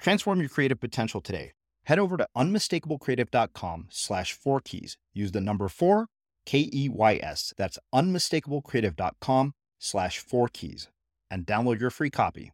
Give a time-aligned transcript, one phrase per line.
[0.00, 1.52] Transform your creative potential today.
[1.84, 4.96] Head over to unmistakablecreative.com slash four keys.
[5.12, 6.06] Use the number four,
[6.46, 7.52] K E Y S.
[7.56, 10.88] That's unmistakablecreative.com slash four keys
[11.30, 12.52] and download your free copy.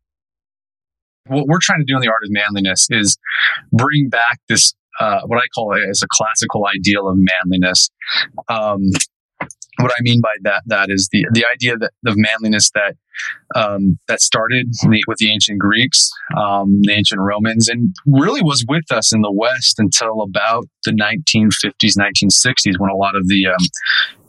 [1.26, 3.18] What we're trying to do in the art of manliness is
[3.72, 7.90] bring back this, uh, what I call it as a classical ideal of manliness.
[8.48, 8.90] Um,
[9.78, 12.96] what I mean by that that is the the idea that of manliness that
[13.54, 14.68] um, that started
[15.06, 19.32] with the ancient Greeks, um, the ancient Romans, and really was with us in the
[19.32, 23.66] West until about the 1950s, 1960s, when a lot of the um,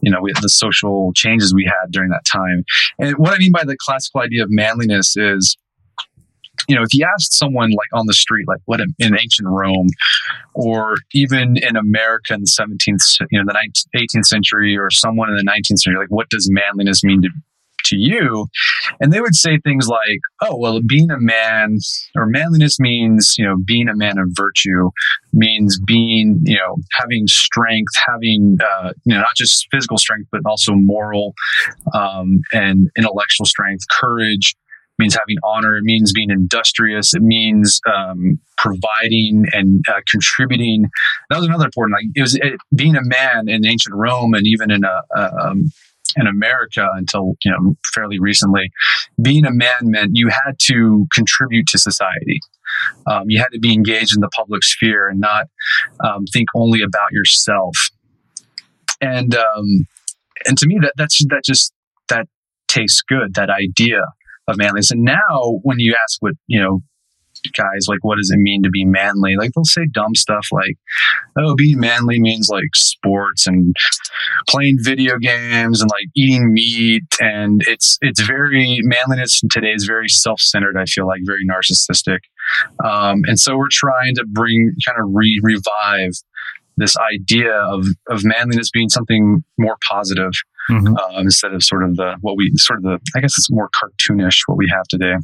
[0.01, 2.63] you know the social changes we had during that time.
[2.99, 5.57] And what I mean by the classical idea of manliness is
[6.67, 9.87] you know, if you asked someone like on the street, like what in, ancient Rome,
[10.53, 15.29] or even in America in the 17th, you know, the 19th, 18th century, or someone
[15.29, 17.29] in the 19th century, like what does manliness mean to
[17.87, 18.47] to you?
[18.99, 21.77] And they would say things like, oh, well, being a man
[22.15, 24.89] or manliness means, you know, being a man of virtue
[25.33, 30.41] means being, you know, having strength, having, uh, you know, not just physical strength, but
[30.45, 31.33] also moral
[31.93, 34.55] um, and intellectual strength, courage,
[34.99, 35.77] means having honor.
[35.77, 37.13] It means being industrious.
[37.13, 40.89] It means um, providing and uh, contributing.
[41.29, 41.97] That was another important.
[41.97, 45.71] Like it was it, being a man in ancient Rome and even in a, um,
[46.15, 48.71] in America until you know fairly recently.
[49.21, 52.39] Being a man meant you had to contribute to society.
[53.05, 55.47] Um, you had to be engaged in the public sphere and not
[56.03, 57.89] um, think only about yourself.
[59.01, 59.87] And um,
[60.45, 61.73] and to me that that's that just
[62.09, 62.27] that
[62.67, 63.35] tastes good.
[63.35, 64.01] That idea
[64.47, 64.91] of manliness.
[64.91, 66.81] And now when you ask what, you know,
[67.55, 69.35] guys like what does it mean to be manly?
[69.35, 70.75] Like they'll say dumb stuff like
[71.37, 73.75] oh being manly means like sports and
[74.49, 77.03] playing video games and like eating meat.
[77.19, 82.19] And it's it's very manliness today is very self-centered i feel like very narcissistic.
[82.83, 86.13] Um, and so we're trying to bring kind of re- revive
[86.77, 90.31] this idea of of manliness being something more positive
[90.69, 90.95] mm-hmm.
[90.95, 93.69] uh, instead of sort of the what we sort of the I guess it's more
[93.69, 95.15] cartoonish what we have today.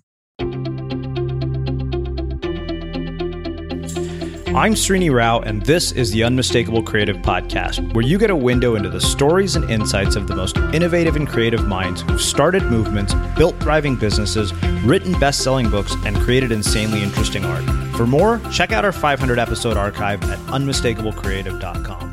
[4.56, 8.76] I'm Srini Rao, and this is the Unmistakable Creative Podcast, where you get a window
[8.76, 13.16] into the stories and insights of the most innovative and creative minds who've started movements,
[13.36, 17.64] built thriving businesses, written best selling books, and created insanely interesting art.
[17.98, 22.13] For more, check out our 500 episode archive at unmistakablecreative.com.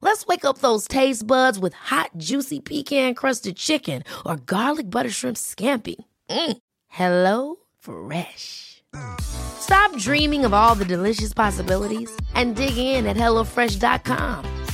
[0.00, 5.10] Let's wake up those taste buds with hot, juicy pecan crusted chicken or garlic butter
[5.10, 5.96] shrimp scampi.
[6.30, 6.56] Mm.
[6.88, 8.82] Hello Fresh.
[9.20, 14.64] Stop dreaming of all the delicious possibilities and dig in at HelloFresh.com.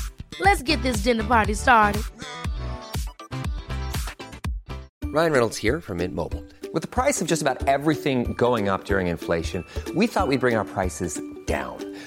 [0.41, 2.03] Let's get this dinner party started.
[5.05, 6.43] Ryan Reynolds here from Mint Mobile.
[6.73, 9.65] With the price of just about everything going up during inflation,
[9.95, 11.92] we thought we'd bring our prices down.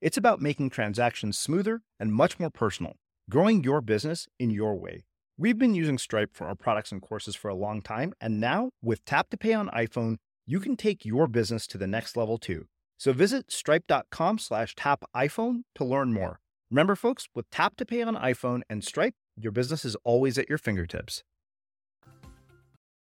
[0.00, 2.96] It's about making transactions smoother and much more personal,
[3.30, 5.04] growing your business in your way.
[5.38, 8.70] We've been using Stripe for our products and courses for a long time, and now
[8.82, 12.38] with Tap to Pay on iPhone, you can take your business to the next level
[12.38, 12.66] too.
[12.98, 16.38] So visit stripe.com slash tap iPhone to learn more.
[16.70, 20.48] Remember, folks, with Tap to Pay on iPhone and Stripe, your business is always at
[20.48, 21.22] your fingertips.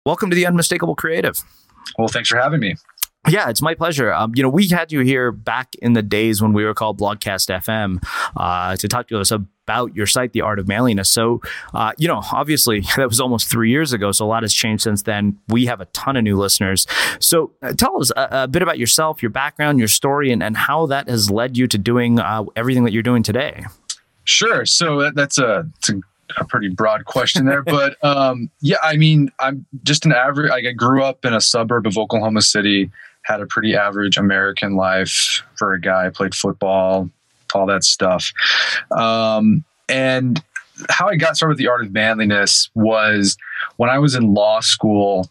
[0.06, 1.38] Welcome to the Unmistakable Creative.
[1.98, 2.76] Well, thanks for having me.
[3.30, 4.14] Yeah, it's my pleasure.
[4.14, 7.00] Um, you know, we had you here back in the days when we were called
[7.00, 8.04] Blogcast FM
[8.36, 11.10] uh, to talk to us about your site, The Art of Manliness.
[11.10, 11.42] So,
[11.74, 14.12] uh, you know, obviously that was almost three years ago.
[14.12, 15.40] So a lot has changed since then.
[15.48, 16.86] We have a ton of new listeners.
[17.20, 20.58] So uh, tell us a, a, bit about yourself, your background, your story, and, and
[20.58, 23.64] how that has led you to doing uh, everything that you're doing today.
[24.26, 24.66] Sure.
[24.66, 25.94] So that, that's a, a
[26.38, 30.50] a pretty broad question there, but um, yeah, I mean, I'm just an average.
[30.50, 32.90] Like I grew up in a suburb of Oklahoma City
[33.24, 37.10] had a pretty average American life for a guy, played football,
[37.54, 38.32] all that stuff.
[38.92, 40.42] Um, and
[40.90, 43.38] how I got started with the art of manliness was
[43.78, 45.30] when I was in law school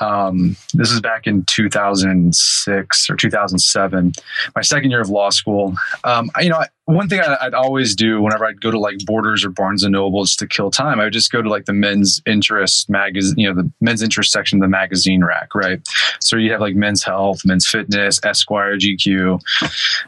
[0.00, 4.12] um, this is back in 2006 or 2007,
[4.54, 5.74] my second year of law school.
[6.04, 8.98] Um, I, you know, one thing I, would always do whenever I'd go to like
[9.04, 11.66] Borders or Barnes and Noble just to kill time, I would just go to like
[11.66, 15.80] the men's interest magazine, you know, the men's interest section of the magazine rack, right?
[16.20, 19.40] So you have like men's health, men's fitness, Esquire, GQ,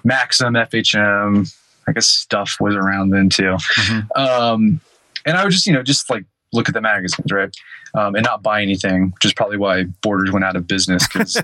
[0.05, 1.55] Maxim, FHM.
[1.89, 3.57] I guess stuff was around then too.
[3.57, 4.21] Mm-hmm.
[4.21, 4.81] Um,
[5.25, 7.55] and I would just, you know, just like look at the magazines, right?
[7.94, 11.43] Um, and not buy anything, which is probably why Borders went out of business because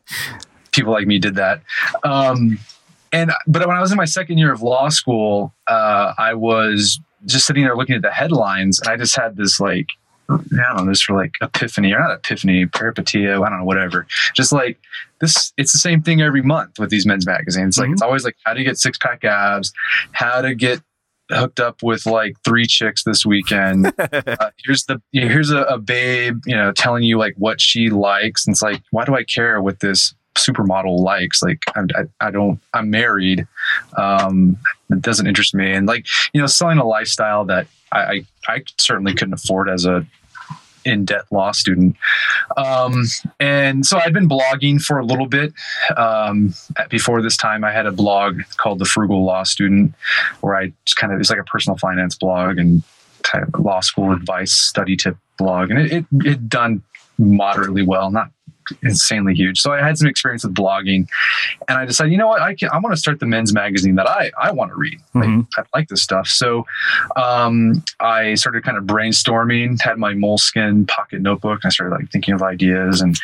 [0.72, 1.62] people like me did that.
[2.04, 2.60] Um,
[3.12, 7.00] and but when I was in my second year of law school, uh, I was
[7.26, 9.88] just sitting there looking at the headlines, and I just had this like
[10.30, 14.06] I don't know, this for like epiphany or not epiphany, peripatio, I don't know, whatever.
[14.34, 14.78] Just like
[15.20, 17.78] this, it's the same thing every month with these men's magazines.
[17.78, 17.94] Like mm-hmm.
[17.94, 19.72] it's always like how to get six pack abs,
[20.12, 20.80] how to get
[21.30, 23.86] hooked up with like three chicks this weekend.
[23.98, 28.46] uh, here's the here's a, a, babe, you know, telling you like what she likes,
[28.46, 31.42] and it's like, why do I care what this supermodel likes?
[31.42, 32.60] Like, I, I, I don't.
[32.74, 33.46] I'm married.
[33.96, 34.56] Um,
[34.90, 38.62] it doesn't interest me, and like, you know, selling a lifestyle that I, I, I
[38.78, 40.06] certainly couldn't afford as a
[40.84, 41.96] in debt law student.
[42.56, 43.04] Um,
[43.38, 45.52] and so I'd been blogging for a little bit.
[45.96, 46.54] Um,
[46.88, 49.94] before this time, I had a blog called The Frugal Law Student,
[50.40, 52.82] where I just kind of, it's like a personal finance blog and
[53.58, 55.70] law school advice study tip blog.
[55.70, 56.82] And it, it, it done
[57.18, 58.30] moderately well, not
[58.82, 59.60] insanely huge.
[59.60, 61.08] So I had some experience with blogging,
[61.68, 63.96] and I decided, you know what, I can I want to start the men's magazine
[63.96, 65.00] that I I want to read.
[65.14, 65.40] Mm-hmm.
[65.56, 66.26] I, I, like this stuff.
[66.26, 66.66] So
[67.16, 69.80] um, I started kind of brainstorming.
[69.80, 71.60] Had my Moleskine pocket notebook.
[71.62, 73.16] And I started like thinking of ideas and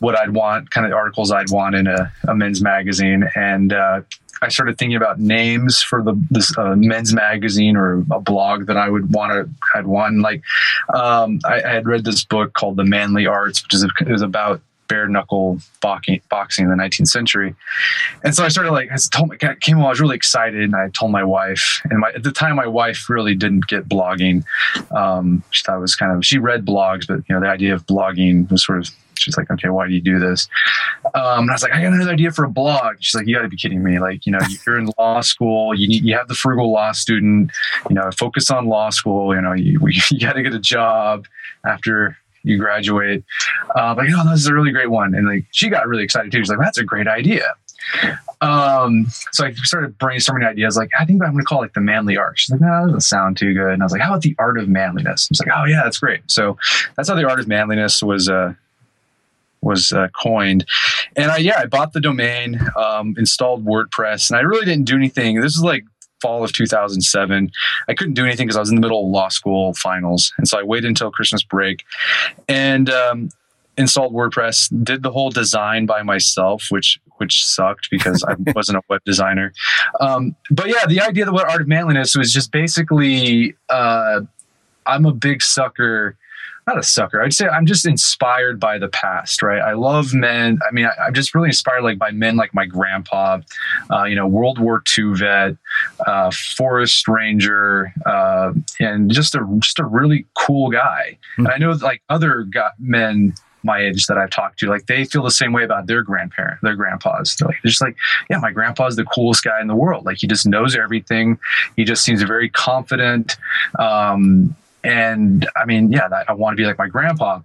[0.00, 4.00] what I'd want, kind of articles I'd want in a, a men's magazine, and uh,
[4.42, 8.76] I started thinking about names for the this uh, men's magazine or a blog that
[8.76, 9.50] I would want to.
[9.74, 10.42] I'd want like
[10.94, 14.62] um, I, I, had read this book called The Manly Arts, which is is about
[14.90, 17.54] bare knuckle boxing, boxing in the 19th century.
[18.24, 20.74] And so I started like, I told my, came home, I was really excited and
[20.74, 24.44] I told my wife and my, at the time my wife really didn't get blogging.
[24.90, 27.72] Um, she thought it was kind of, she read blogs, but you know, the idea
[27.72, 30.48] of blogging was sort of, she's like, okay, why do you do this?
[31.14, 32.96] Um, and I was like, I got another idea for a blog.
[32.98, 34.00] She's like, you gotta be kidding me.
[34.00, 37.52] Like, you know, you're in law school, you you have the frugal law student,
[37.88, 39.78] you know, focus on law school, you know, you,
[40.10, 41.26] you gotta get a job
[41.64, 43.24] after you graduate.
[43.74, 45.14] Uh, you know, this is a really great one.
[45.14, 46.38] And like, she got really excited too.
[46.38, 47.54] She's like, that's a great idea.
[48.40, 50.76] Um, so I started brainstorming ideas.
[50.76, 52.38] Like, I think I'm going to call it like the manly art.
[52.38, 53.72] She's like, no, that doesn't sound too good.
[53.72, 55.28] And I was like, how about the art of manliness?
[55.28, 56.22] I was like, oh yeah, that's great.
[56.26, 56.56] So
[56.96, 58.28] that's how the art of manliness was.
[58.28, 58.54] Uh,
[59.62, 60.64] was uh, coined.
[61.16, 64.96] And I, yeah, I bought the domain, um, installed WordPress, and I really didn't do
[64.96, 65.38] anything.
[65.38, 65.84] This is like
[66.20, 67.50] fall of 2007.
[67.88, 70.32] I couldn't do anything because I was in the middle of law school finals.
[70.38, 71.84] And so I waited until Christmas break
[72.48, 73.30] and um,
[73.76, 78.82] installed WordPress, did the whole design by myself, which which sucked because I wasn't a
[78.88, 79.52] web designer.
[80.00, 84.20] Um, but yeah, the idea of what Art of Manliness was just basically uh,
[84.86, 86.16] I'm a big sucker
[86.70, 87.20] not a sucker.
[87.20, 89.60] I'd say I'm just inspired by the past, right?
[89.60, 90.58] I love men.
[90.66, 93.40] I mean, I, am just really inspired like by men like my grandpa,
[93.90, 95.56] uh, you know, World War II vet,
[96.06, 101.18] uh, forest ranger, uh, and just a just a really cool guy.
[101.32, 101.46] Mm-hmm.
[101.46, 102.46] And I know like other
[102.78, 106.02] men my age that I've talked to, like they feel the same way about their
[106.02, 107.36] grandparent, their grandpas.
[107.36, 107.96] They're, like, they're just like,
[108.30, 110.06] yeah, my grandpa's the coolest guy in the world.
[110.06, 111.38] Like he just knows everything.
[111.76, 113.36] He just seems very confident.
[113.78, 117.40] Um, and I mean, yeah, I want to be like my grandpa.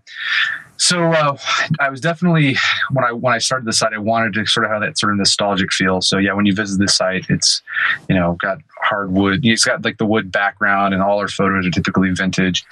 [0.78, 1.38] So uh,
[1.80, 2.58] I was definitely
[2.92, 5.14] when I when I started the site, I wanted to sort of have that sort
[5.14, 6.02] of nostalgic feel.
[6.02, 7.62] So yeah, when you visit this site, it's
[8.10, 9.42] you know got hardwood.
[9.44, 12.66] It's got like the wood background, and all our photos are typically vintage.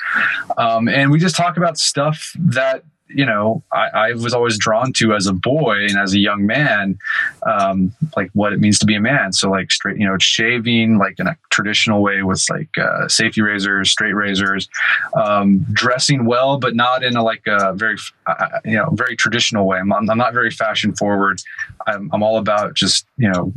[0.58, 4.94] Um, and we just talk about stuff that you know, I, I, was always drawn
[4.94, 6.98] to as a boy and as a young man,
[7.46, 9.34] um, like what it means to be a man.
[9.34, 13.42] So like straight, you know, shaving like in a traditional way with like uh, safety
[13.42, 14.68] razors, straight razors,
[15.16, 19.68] um, dressing well, but not in a like a very, uh, you know, very traditional
[19.68, 19.80] way.
[19.80, 21.42] I'm, I'm not very fashion forward.
[21.86, 23.54] I'm, I'm all about just, you know,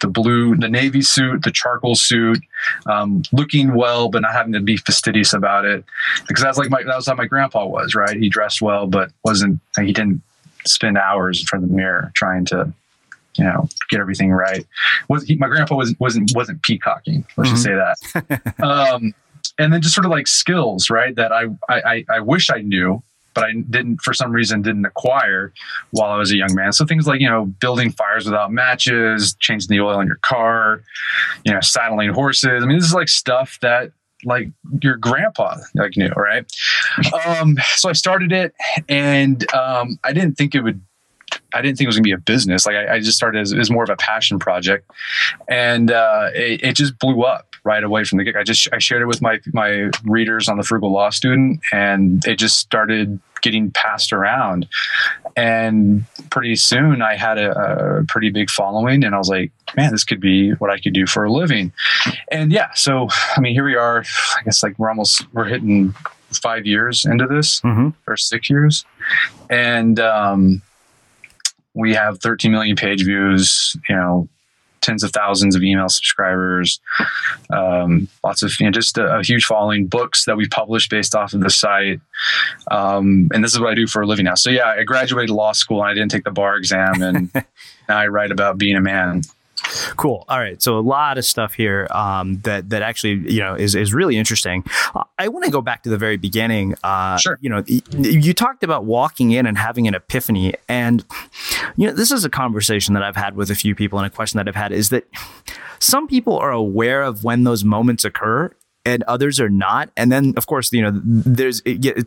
[0.00, 2.40] the blue, the navy suit, the charcoal suit,
[2.86, 5.84] um, looking well, but not having to be fastidious about it.
[6.26, 8.16] Because that's like my, that was how my grandpa was, right?
[8.16, 10.22] He dressed well, but wasn't, he didn't
[10.64, 12.72] spend hours in front of the mirror trying to,
[13.36, 14.66] you know, get everything right.
[15.08, 17.24] Was he, my grandpa wasn't, wasn't, wasn't peacocking.
[17.36, 17.56] Let's mm-hmm.
[17.56, 18.54] just say that.
[18.62, 19.14] um,
[19.58, 21.14] and then just sort of like skills, right?
[21.16, 23.02] That I, I, I wish I knew
[23.34, 25.52] but I didn't, for some reason, didn't acquire
[25.90, 26.72] while I was a young man.
[26.72, 30.82] So things like, you know, building fires without matches, changing the oil in your car,
[31.44, 32.62] you know, saddling horses.
[32.62, 33.92] I mean, this is like stuff that
[34.24, 34.48] like
[34.82, 36.44] your grandpa like knew, right?
[37.26, 38.54] Um, so I started it
[38.88, 40.80] and um, I didn't think it would
[41.54, 42.66] I didn't think it was gonna be a business.
[42.66, 44.90] Like I, I just started as, as, more of a passion project,
[45.48, 48.36] and uh, it, it, just blew up right away from the get.
[48.36, 52.24] I just I shared it with my my readers on the Frugal Law Student, and
[52.26, 54.68] it just started getting passed around.
[55.36, 59.92] And pretty soon, I had a, a pretty big following, and I was like, man,
[59.92, 61.72] this could be what I could do for a living.
[62.30, 64.04] And yeah, so I mean, here we are.
[64.38, 65.94] I guess like we're almost we're hitting
[66.42, 67.88] five years into this mm-hmm.
[68.06, 68.84] or six years,
[69.48, 70.62] and um,
[71.74, 73.76] we have 13 million page views.
[73.88, 74.28] You know,
[74.80, 76.80] tens of thousands of email subscribers,
[77.52, 81.14] um, lots of you know, just a, a, huge following, books that we publish based
[81.14, 82.00] off of the site.
[82.70, 84.34] Um, and this is what I do for a living now.
[84.34, 87.30] So yeah, I graduated law school and I didn't take the bar exam, and
[87.88, 89.22] now I write about being a man.
[89.96, 90.24] Cool.
[90.28, 90.60] All right.
[90.62, 94.16] So a lot of stuff here um, that that actually you know is is really
[94.16, 94.64] interesting.
[95.18, 96.74] I want to go back to the very beginning.
[96.82, 97.38] Uh, sure.
[97.40, 101.04] You know, you talked about walking in and having an epiphany, and
[101.76, 104.10] you know this is a conversation that I've had with a few people, and a
[104.10, 105.04] question that I've had is that
[105.78, 108.50] some people are aware of when those moments occur
[108.84, 109.90] and others are not.
[109.96, 111.62] And then, of course, you know, there's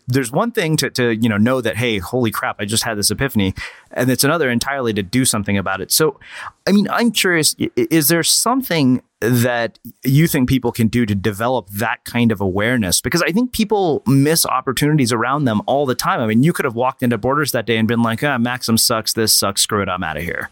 [0.07, 2.97] there's one thing to, to you know know that hey, holy crap, I just had
[2.97, 3.53] this epiphany,
[3.91, 5.91] and it's another entirely to do something about it.
[5.91, 6.19] So,
[6.67, 11.69] I mean, I'm curious: is there something that you think people can do to develop
[11.69, 13.01] that kind of awareness?
[13.01, 16.19] Because I think people miss opportunities around them all the time.
[16.19, 18.77] I mean, you could have walked into Borders that day and been like, "Ah, Maxim
[18.77, 19.13] sucks.
[19.13, 19.61] This sucks.
[19.61, 19.89] Screw it.
[19.89, 20.49] I'm out of here."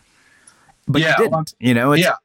[0.87, 1.31] But yeah, you didn't.
[1.31, 2.15] Well, you know, yeah.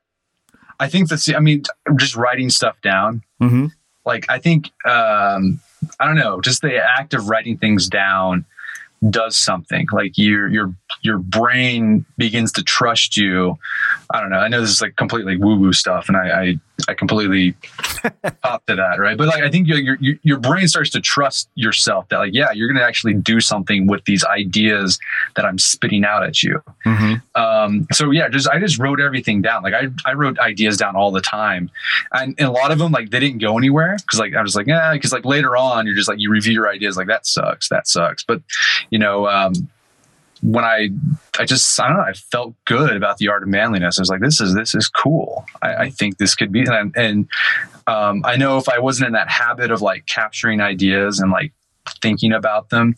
[0.79, 1.33] I think that's.
[1.33, 1.63] I mean,
[1.97, 3.23] just writing stuff down.
[3.41, 3.69] Mm-hmm
[4.07, 5.61] like I think um,
[6.01, 8.45] I don't know, just the act of writing things down
[9.11, 9.87] does something.
[9.93, 13.59] Like your your your brain begins to trust you.
[14.11, 14.39] I don't know.
[14.39, 16.55] I know this is like completely woo woo stuff, and I, I
[16.89, 17.55] I completely
[18.43, 19.17] pop to that, right?
[19.17, 22.53] But like, I think your, your your brain starts to trust yourself that like, yeah,
[22.53, 24.99] you're going to actually do something with these ideas
[25.37, 26.63] that I'm spitting out at you.
[26.85, 27.41] Mm-hmm.
[27.41, 29.63] Um, so yeah, just I just wrote everything down.
[29.63, 31.71] Like I I wrote ideas down all the time,
[32.13, 34.55] and, and a lot of them like they didn't go anywhere because like I was
[34.55, 37.27] like, yeah, because like later on you're just like you review your ideas like that
[37.27, 38.23] sucks, that sucks.
[38.23, 38.43] But
[38.91, 39.55] you know, um,
[40.43, 40.91] when I,
[41.39, 43.99] I just, I don't know, I felt good about the art of manliness.
[43.99, 45.45] I was like, this is, this is cool.
[45.63, 47.29] I, I think this could be, and, and
[47.87, 51.53] um, I know if I wasn't in that habit of like capturing ideas and like
[52.03, 52.95] thinking about them,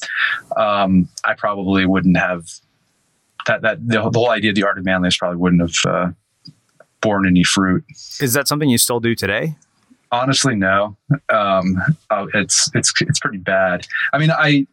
[0.56, 2.46] um, I probably wouldn't have
[3.46, 6.10] that that the, the whole idea of the art of manliness probably wouldn't have uh,
[7.00, 7.84] borne any fruit.
[8.20, 9.56] Is that something you still do today?
[10.10, 10.96] Honestly, no.
[11.28, 11.76] Um,
[12.10, 13.86] oh, it's it's it's pretty bad.
[14.12, 14.66] I mean, I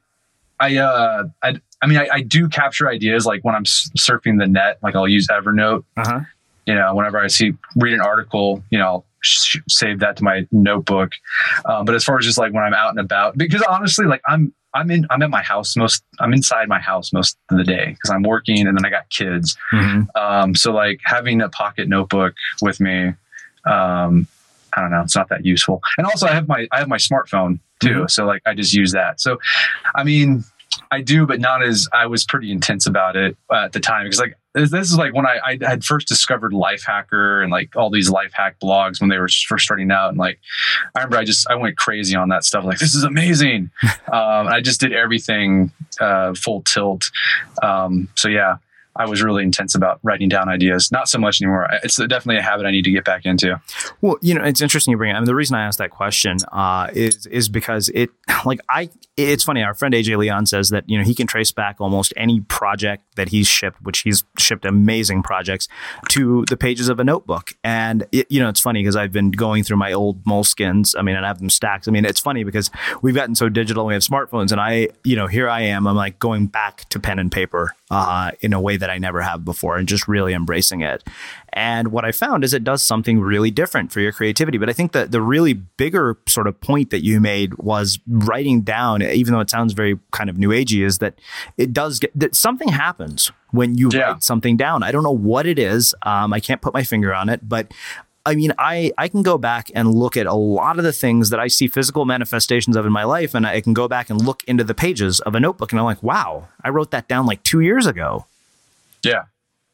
[0.60, 4.48] I uh I I mean, I, I do capture ideas like when I'm surfing the
[4.48, 4.80] net.
[4.82, 5.84] Like I'll use Evernote.
[5.98, 6.22] Uh-huh.
[6.66, 10.24] You know, whenever I see read an article, you know, I'll sh- save that to
[10.24, 11.12] my notebook.
[11.66, 14.24] Um, but as far as just like when I'm out and about, because honestly, like
[14.28, 17.64] I'm I'm in I'm at my house most I'm inside my house most of the
[17.64, 19.56] day because I'm working and then I got kids.
[19.72, 20.18] Mm-hmm.
[20.20, 23.14] Um, so like having a pocket notebook with me,
[23.66, 24.28] um,
[24.74, 25.82] I don't know, it's not that useful.
[26.00, 28.08] And also I have my I have my smartphone too, Mm-hmm.
[28.08, 29.22] so like I just use that.
[29.22, 29.38] So,
[29.94, 30.44] I mean,
[30.92, 34.20] I do, but not as I was pretty intense about it at the time because
[34.20, 37.90] like this, this is like when I, I had first discovered Lifehacker and like all
[37.90, 40.40] these life hack blogs when they were first starting out, and like
[40.96, 42.64] I remember I just I went crazy on that stuff.
[42.64, 43.70] Like this is amazing.
[44.12, 47.12] um, I just did everything uh, full tilt.
[47.62, 48.58] Um, so yeah.
[48.96, 50.92] I was really intense about writing down ideas.
[50.92, 51.68] Not so much anymore.
[51.84, 53.60] It's definitely a habit I need to get back into.
[54.02, 55.16] Well, you know, it's interesting you bring it.
[55.16, 58.10] I mean, the reason I asked that question uh, is is because it,
[58.46, 58.90] like, I.
[59.18, 59.64] It's funny.
[59.64, 63.16] Our friend AJ Leon says that you know he can trace back almost any project
[63.16, 65.70] that he's shipped, which he's shipped amazing projects,
[66.10, 67.54] to the pages of a notebook.
[67.64, 70.96] And it, you know, it's funny because I've been going through my old Moleskines.
[70.98, 71.88] I mean, and I have them stacked.
[71.88, 72.70] I mean, it's funny because
[73.02, 73.86] we've gotten so digital.
[73.86, 75.88] We have smartphones, and I, you know, here I am.
[75.88, 79.22] I'm like going back to pen and paper uh, in a way that I never
[79.22, 81.04] have before, and just really embracing it.
[81.54, 84.58] And what I found is it does something really different for your creativity.
[84.58, 88.62] But I think that the really bigger sort of point that you made was writing
[88.62, 91.20] down, even though it sounds very kind of new agey, is that
[91.58, 94.12] it does get that something happens when you Yeah.
[94.12, 94.84] write something down.
[94.84, 95.96] I don't know what it is.
[96.02, 97.72] Um, I can't put my finger on it, but
[98.28, 101.30] I mean, I, I can go back and look at a lot of the things
[101.30, 104.20] that I see physical manifestations of in my life, and I can go back and
[104.20, 107.28] look into the pages of a notebook, and I'm like, wow, I wrote that down
[107.28, 108.26] like two years ago
[109.06, 109.24] Yeah.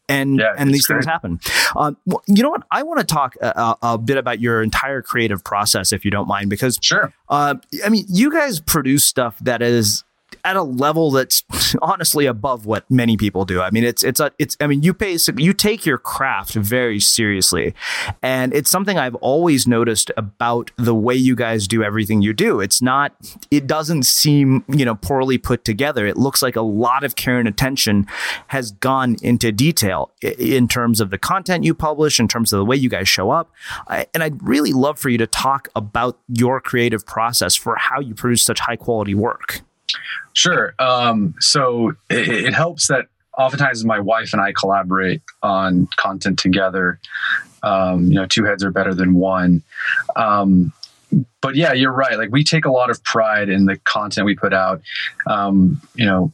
[0.10, 1.40] and Yeah, and these things happen.
[1.76, 2.64] Um, well, you know what?
[2.70, 6.12] I want to talk a, a, a bit about your entire creative process, if you
[6.12, 7.14] don't mind, because Sure.
[7.30, 10.04] uh, I mean, you guys produce stuff that is
[10.44, 11.44] at a level that's
[11.82, 13.62] honestly above what many people do.
[13.62, 17.00] I mean, it's it's a it's I mean, you basically you take your craft very
[17.00, 17.74] seriously,
[18.22, 22.60] and it's something I've always noticed about the way you guys do everything you do.
[22.60, 23.14] It's not
[23.50, 26.06] it doesn't seem you know poorly put together.
[26.06, 28.08] It looks like a lot of care and attention
[28.48, 32.66] has gone into detail in terms of the content you publish, in terms of the
[32.66, 33.51] way you guys show up,
[34.14, 38.14] and I'd really love for you to talk about your creative process for how you
[38.16, 39.62] produce such high quality work.
[40.34, 40.74] Sure.
[40.80, 47.00] Um, so it, it helps that oftentimes my wife and I collaborate on content together.
[47.64, 49.64] Um, you know, two heads are better than one.
[50.16, 50.74] Um,
[51.42, 52.18] but yeah, you're right.
[52.18, 54.82] Like we take a lot of pride in the content we put out.
[55.27, 56.32] Um, you know,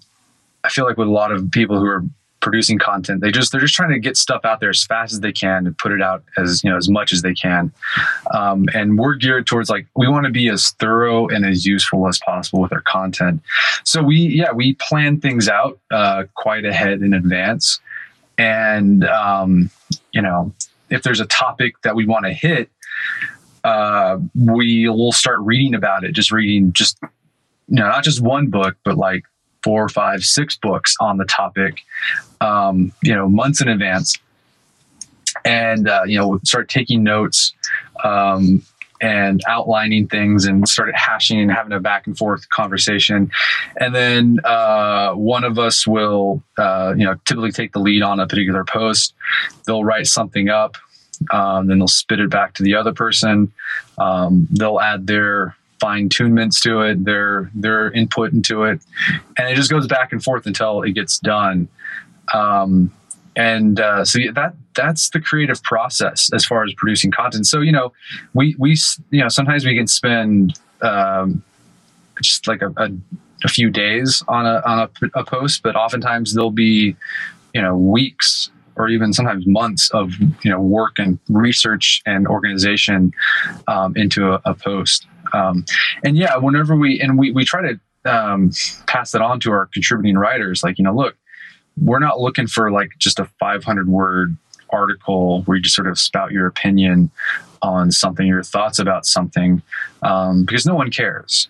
[0.64, 2.04] I feel like with a lot of people who are
[2.40, 5.22] producing content, they just they're just trying to get stuff out there as fast as
[5.22, 7.72] they can and put it out as you know as much as they can.
[8.32, 12.08] Um, and we're geared towards like we want to be as thorough and as useful
[12.08, 13.42] as possible with our content.
[13.84, 17.80] So we yeah we plan things out uh, quite ahead in advance,
[18.38, 19.70] and um,
[20.12, 20.54] you know
[20.90, 22.70] if there's a topic that we want to hit,
[23.64, 26.14] uh, we will start reading about it.
[26.14, 29.24] Just reading just you know not just one book, but like
[29.64, 31.84] four, five, six books on the topic.
[32.42, 34.18] Um, you know months in advance.
[35.46, 37.54] And uh, you know start taking notes
[38.04, 38.64] um,
[39.02, 43.30] and outlining things and started hashing and having a back and forth conversation.
[43.80, 48.20] And then uh, one of us will uh, you know typically take the lead on
[48.20, 49.14] a particular post.
[49.66, 50.78] They'll write something up
[51.32, 53.52] um, then they'll spit it back to the other person.
[53.98, 58.82] Um, they'll add their fine tunements to it their their input into it
[59.38, 61.68] and it just goes back and forth until it gets done
[62.34, 62.92] um,
[63.38, 67.46] and uh, so yeah, that that's the creative process as far as producing content.
[67.46, 67.94] So you know,
[68.34, 68.76] we we
[69.12, 71.44] you know sometimes we can spend um,
[72.22, 72.90] just like a, a,
[73.46, 76.96] a few days on a on a, a post, but oftentimes there'll be
[77.54, 80.14] you know weeks or even sometimes months of
[80.44, 83.14] you know work and research and organization
[83.68, 85.06] um, into a, a post.
[85.34, 85.66] Um,
[86.04, 88.52] and yeah, whenever we and we we try to um,
[88.86, 91.16] pass it on to our contributing writers, like you know, look
[91.82, 94.36] we're not looking for like just a 500 word
[94.70, 97.10] article where you just sort of spout your opinion
[97.62, 99.62] on something, your thoughts about something,
[100.04, 101.48] um, because no one cares.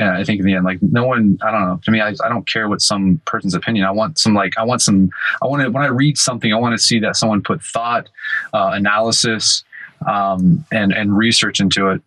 [0.00, 1.80] And I think in the end, like no one, I don't know.
[1.84, 3.84] To me, I, I don't care what some person's opinion.
[3.84, 5.10] I want some, like, I want some,
[5.42, 8.08] I want to, when I read something, I want to see that someone put thought,
[8.54, 9.64] uh, analysis,
[10.06, 12.00] um, and, and research into it.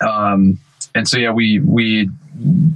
[0.00, 0.58] Um,
[0.94, 2.10] and so yeah, we we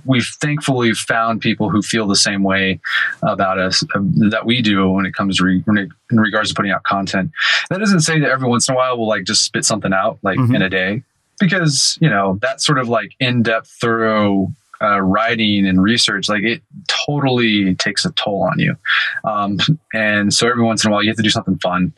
[0.05, 2.81] we've thankfully found people who feel the same way
[3.23, 6.71] about us uh, that we do when it comes to re, in regards to putting
[6.71, 7.31] out content.
[7.71, 10.19] That doesn't say that every once in a while we'll like just spit something out
[10.23, 10.55] like mm-hmm.
[10.55, 11.03] in a day,
[11.41, 16.43] because you know that sort of like in depth, thorough uh, writing and research, like
[16.43, 18.77] it totally takes a toll on you.
[19.25, 19.59] Um,
[19.95, 21.93] and so every once in a while, you have to do something fun.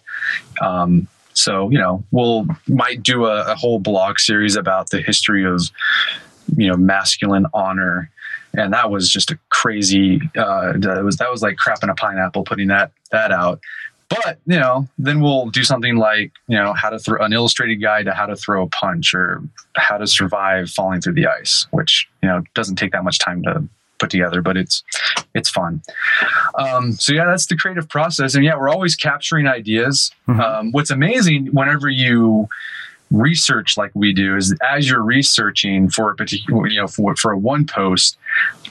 [0.60, 5.44] Um, so you know, we'll might do a, a, whole blog series about the history
[5.44, 5.70] of
[6.56, 8.10] you know masculine honor,
[8.54, 10.20] and that was just a crazy.
[10.36, 13.60] Uh, that was that was like crapping a pineapple putting that that out.
[14.08, 17.76] But you know, then we'll do something like you know how to throw an illustrated
[17.76, 19.42] guide to how to throw a punch or
[19.74, 23.42] how to survive falling through the ice, which you know doesn't take that much time
[23.42, 24.82] to put together, but it's
[25.34, 25.82] it's fun.
[26.56, 30.10] Um, so yeah, that's the creative process, and yeah, we're always capturing ideas.
[30.28, 30.40] Mm-hmm.
[30.40, 32.48] Um, what's amazing whenever you
[33.12, 37.30] research like we do is as you're researching for a particular you know for, for
[37.30, 38.18] a one post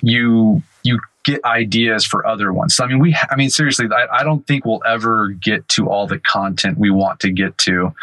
[0.01, 2.75] you you get ideas for other ones.
[2.75, 5.89] So, I mean, we, I mean, seriously, I, I, don't think we'll ever get to
[5.89, 7.93] all the content we want to get to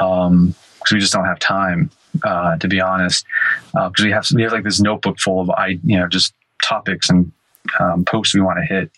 [0.00, 1.90] Um, because um, we just don't have time,
[2.24, 3.26] uh, to be honest.
[3.74, 6.08] Uh, Because uh, we have we have like this notebook full of I, you know,
[6.08, 7.32] just topics and
[7.78, 8.90] um, posts we want to hit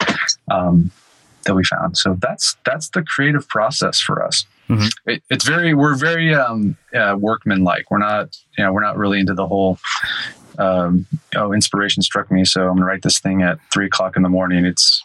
[0.51, 0.90] um,
[1.44, 1.96] that we found.
[1.96, 4.46] So that's that's the creative process for us.
[4.68, 5.11] Mm-hmm.
[5.11, 7.90] It, it's very we're very um, uh, workman like.
[7.90, 9.79] We're not you know we're not really into the whole
[10.59, 14.22] um, oh, inspiration struck me, so I'm gonna write this thing at three o'clock in
[14.22, 14.64] the morning.
[14.64, 15.03] It's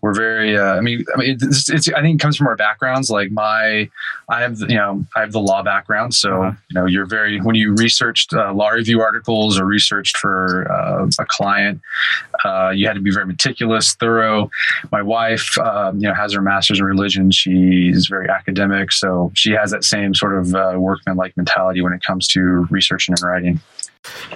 [0.00, 0.56] we're very.
[0.56, 3.10] Uh, I mean, I mean, it's, it's, I think it comes from our backgrounds.
[3.10, 3.88] Like my,
[4.28, 6.56] I have you know I have the law background, so uh-huh.
[6.70, 11.08] you know you're very when you researched uh, law review articles or researched for uh,
[11.18, 11.80] a client,
[12.44, 14.50] uh, you had to be very meticulous, thorough.
[14.92, 17.30] My wife, um, you know, has her master's in religion.
[17.30, 21.92] She's very academic, so she has that same sort of uh, workman like mentality when
[21.92, 23.60] it comes to researching and writing.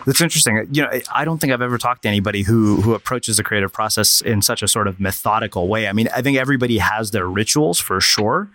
[0.07, 0.67] That's interesting.
[0.73, 3.73] You know, I don't think I've ever talked to anybody who who approaches the creative
[3.73, 5.89] process in such a sort of methodical way.
[5.89, 8.49] I mean, I think everybody has their rituals for sure.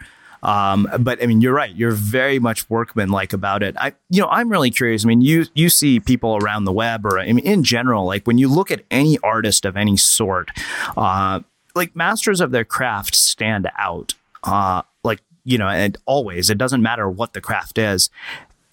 [0.44, 1.74] Um, but I mean, you're right.
[1.74, 3.76] You're very much workmanlike about it.
[3.80, 5.06] I, you know, I'm really curious.
[5.06, 8.28] I mean, you you see people around the web, or I mean, in general, like
[8.28, 10.52] when you look at any artist of any sort,
[10.98, 11.40] uh,
[11.76, 14.16] like masters of their craft stand out.
[14.44, 18.10] Uh, like you know, and always it doesn't matter what the craft is.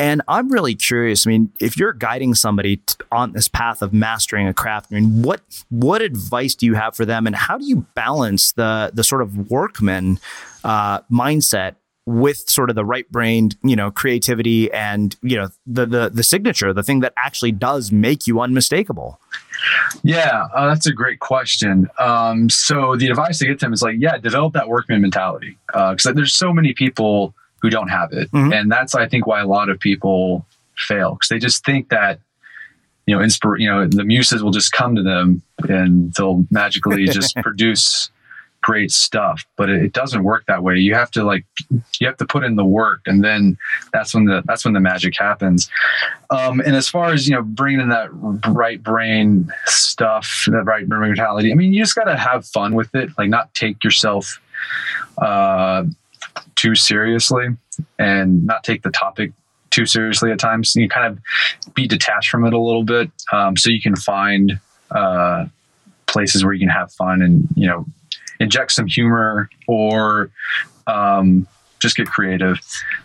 [0.01, 1.27] And I'm really curious.
[1.27, 2.81] I mean, if you're guiding somebody
[3.13, 6.97] on this path of mastering a craft, I mean, what what advice do you have
[6.97, 10.19] for them, and how do you balance the the sort of workman
[10.65, 11.75] uh, mindset
[12.07, 16.23] with sort of the right brained, you know, creativity and you know the the the
[16.23, 19.21] signature, the thing that actually does make you unmistakable?
[20.03, 21.91] Yeah, uh, that's a great question.
[21.99, 25.59] Um, so the advice I get to them is like, yeah, develop that workman mentality
[25.67, 28.31] because uh, there's so many people who don't have it.
[28.31, 28.53] Mm-hmm.
[28.53, 30.47] And that's, I think, why a lot of people
[30.77, 32.21] fail because they just think that,
[33.07, 37.07] you know, inspire, you know, the muses will just come to them and they'll magically
[37.09, 38.11] just produce
[38.63, 39.45] great stuff.
[39.57, 40.77] But it, it, doesn't work that way.
[40.77, 41.45] You have to like,
[41.99, 43.57] you have to put in the work and then
[43.93, 45.71] that's when the, that's when the magic happens.
[46.31, 48.09] Um, and as far as, you know, bringing in that
[48.49, 52.75] right brain stuff, that right brain mentality, I mean, you just got to have fun
[52.75, 53.11] with it.
[53.19, 54.41] Like not take yourself,
[55.19, 55.85] uh,
[56.61, 57.49] too seriously
[57.99, 59.33] and not take the topic
[59.71, 60.75] too seriously at times.
[60.77, 64.61] You kind of be detached from it a little bit, um, so you can find
[64.91, 65.47] uh,
[66.07, 67.87] places where you can have fun and you know
[68.41, 70.31] inject some humor or
[70.87, 71.47] um,
[71.79, 72.59] just get creative.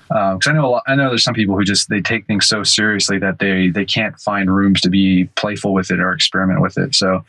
[0.10, 2.48] Because uh, I know lot, I know there's some people who just they take things
[2.48, 6.62] so seriously that they they can't find rooms to be playful with it or experiment
[6.62, 6.94] with it.
[6.94, 7.24] So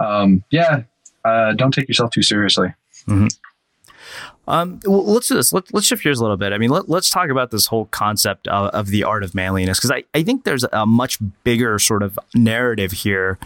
[0.00, 0.82] um, yeah,
[1.26, 2.72] uh, don't take yourself too seriously.
[3.06, 3.26] Mm-hmm.
[4.48, 5.52] Um, well, let's do this.
[5.52, 6.54] Let, us shift gears a little bit.
[6.54, 9.78] I mean, let, us talk about this whole concept of, of the art of manliness
[9.78, 13.38] because I, I think there's a much bigger sort of narrative here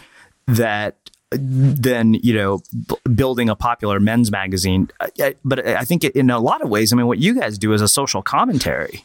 [0.47, 0.95] that
[1.31, 4.89] than you know b- building a popular men's magazine.
[5.19, 7.73] I, but I think in a lot of ways, I mean, what you guys do
[7.73, 9.03] is a social commentary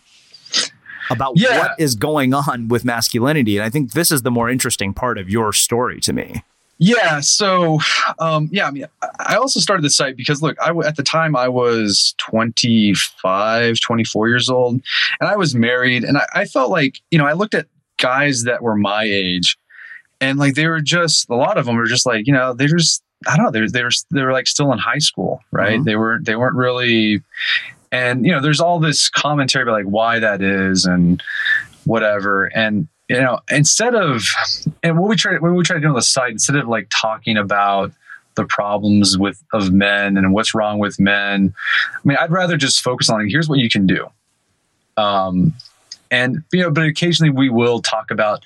[1.10, 1.58] about yeah.
[1.58, 5.18] what is going on with masculinity, and I think this is the more interesting part
[5.18, 6.44] of your story to me.
[6.78, 7.20] Yeah.
[7.20, 7.78] So,
[8.20, 8.86] um, yeah, I mean,
[9.18, 14.28] I also started the site because look, I, at the time I was 25, 24
[14.28, 14.80] years old
[15.20, 17.66] and I was married and I, I felt like, you know, I looked at
[17.98, 19.58] guys that were my age
[20.20, 22.66] and like, they were just, a lot of them were just like, you know, they
[22.66, 25.74] just, I don't know, they're, they were, they were like still in high school, right?
[25.74, 25.84] Mm-hmm.
[25.84, 27.22] They were, they weren't really,
[27.90, 31.20] and you know, there's all this commentary about like why that is and
[31.84, 32.46] whatever.
[32.46, 34.22] And, you know, instead of
[34.82, 36.88] and what we try what we try to do on the site, instead of like
[36.90, 37.92] talking about
[38.34, 41.52] the problems with of men and what's wrong with men,
[41.94, 44.06] I mean, I'd rather just focus on like, here's what you can do.
[44.96, 45.54] Um,
[46.10, 48.42] and you know, but occasionally we will talk about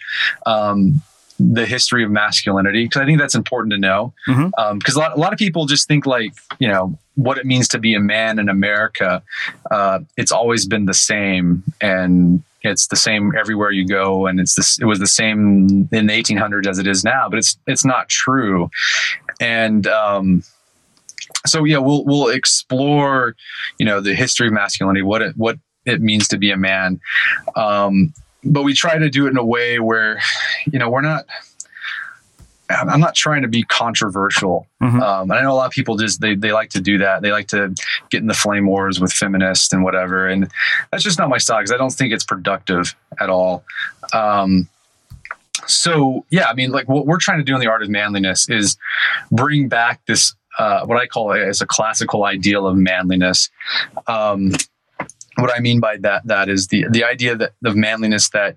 [0.46, 1.00] um,
[1.38, 4.12] the history of masculinity because I think that's important to know.
[4.26, 4.52] Because Mhm.
[4.58, 7.68] um, a, lot, a lot of people just think like you know what it means
[7.68, 9.22] to be a man in America.
[9.70, 14.54] Uh, it's always been the same, and it's the same everywhere you go, and it's
[14.54, 14.78] this.
[14.80, 18.08] It was the same in the 1800s as it is now, but it's it's not
[18.08, 18.70] true.
[19.40, 20.42] And um,
[21.46, 23.34] so yeah, we'll we'll explore,
[23.78, 27.00] you know, the history of masculinity, what it what it means to be a man.
[27.56, 30.20] Um, but we try to do it in a way where,
[30.70, 31.26] you know, we're not.
[32.72, 34.66] I'm not trying to be controversial.
[34.82, 35.00] Mhm.
[35.02, 37.22] Um, and I know a lot of people just they they like to do that.
[37.22, 37.74] They like to
[38.10, 40.26] get in the flame wars with feminists and whatever.
[40.26, 40.48] And
[40.90, 43.64] that's just not my style because I don't think it's productive at all.
[44.12, 44.68] Um,
[45.66, 48.48] so yeah, I mean, like what we're trying to do in the art of manliness
[48.48, 48.76] is
[49.30, 53.48] bring back this uh, what I call as a classical ideal of manliness.
[54.06, 54.52] Um,
[55.42, 58.56] what I mean by that that is the the idea that of manliness that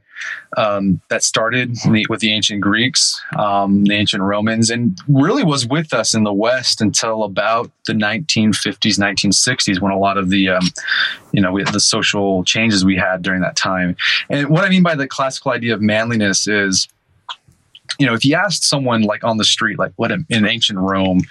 [0.55, 5.67] um, that started the, with the ancient Greeks, um, the ancient Romans, and really was
[5.67, 10.49] with us in the West until about the 1950s, 1960s, when a lot of the
[10.49, 10.63] um,
[11.31, 13.97] you know the social changes we had during that time.
[14.29, 16.87] And what I mean by the classical idea of manliness is
[17.99, 21.21] you know, if you asked someone like on the street, like what in ancient Rome,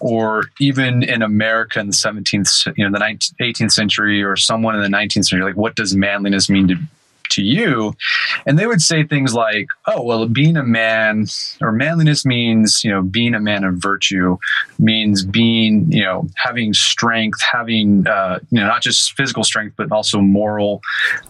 [0.00, 4.74] or even in America in the 17th, you know, the 19th, 18th century, or someone
[4.74, 6.76] in the 19th century, like what does manliness mean to
[7.30, 7.94] to you?
[8.44, 11.26] And they would say things like, "Oh, well, being a man
[11.60, 14.36] or manliness means, you know, being a man of virtue,
[14.78, 19.90] means being, you know, having strength, having, uh, you know, not just physical strength, but
[19.92, 20.82] also moral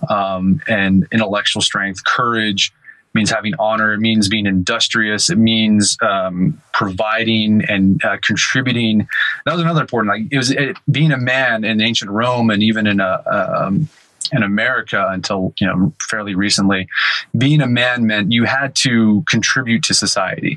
[0.09, 2.73] um, and intellectual strength, courage."
[3.15, 3.93] Means having honor.
[3.93, 5.31] It means being industrious.
[5.31, 9.09] It means um, providing and uh, contributing.
[9.45, 10.15] That was another important.
[10.15, 13.23] Like it was it, being a man in ancient Rome and even in a.
[13.27, 13.89] Um,
[14.33, 16.87] in America until you know fairly recently,
[17.37, 20.57] being a man meant you had to contribute to society.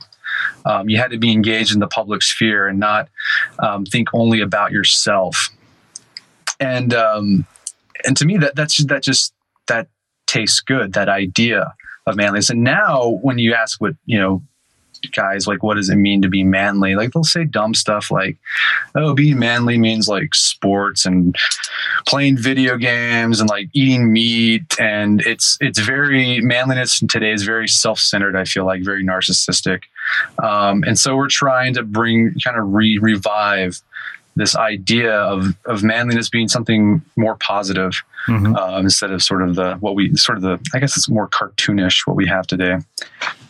[0.66, 3.10] Um, you had to be engaged in the public sphere and not
[3.58, 5.50] um, think only about yourself.
[6.60, 7.48] And um,
[8.06, 9.34] and to me, that that's that just
[9.68, 9.88] that
[10.28, 10.94] tastes good.
[10.94, 11.74] That idea
[12.06, 12.50] of manliness.
[12.50, 14.42] And now when you ask what, you know,
[15.12, 16.96] guys like what does it mean to be manly?
[16.96, 18.38] Like they'll say dumb stuff like
[18.96, 21.36] oh being manly means like sports and
[22.08, 24.80] playing video games and like eating meat.
[24.80, 29.84] And it's it's very manliness today is very self-centered i feel like very narcissistic.
[30.42, 33.82] Um, and so we're trying to bring kind of re- revive
[34.36, 38.56] this idea of of manliness being something more positive Mhm.
[38.58, 41.28] um, instead of sort of the what we sort of the I guess it's more
[41.28, 42.78] cartoonish what we have today.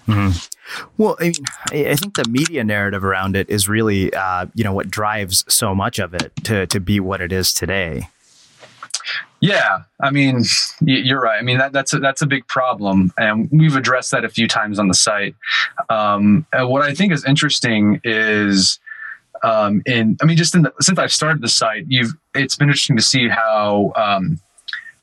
[0.07, 0.49] Mhm.
[0.97, 1.33] Well, I mean,
[1.71, 5.45] I I think the media narrative around it is really, uh, you know, what drives
[5.47, 8.09] so much of it to to be what it is today.
[9.41, 10.43] Yeah, I mean,
[10.79, 11.37] you're right.
[11.37, 14.47] I mean, that, that's a, that's a big problem, and we've addressed that a few
[14.47, 15.35] times on the site.
[15.89, 18.79] Um, and what I think is interesting is,
[19.43, 22.69] um, in I mean, just in the, since I've started the site, you've it's been
[22.69, 23.91] interesting to see how.
[23.97, 24.39] Um,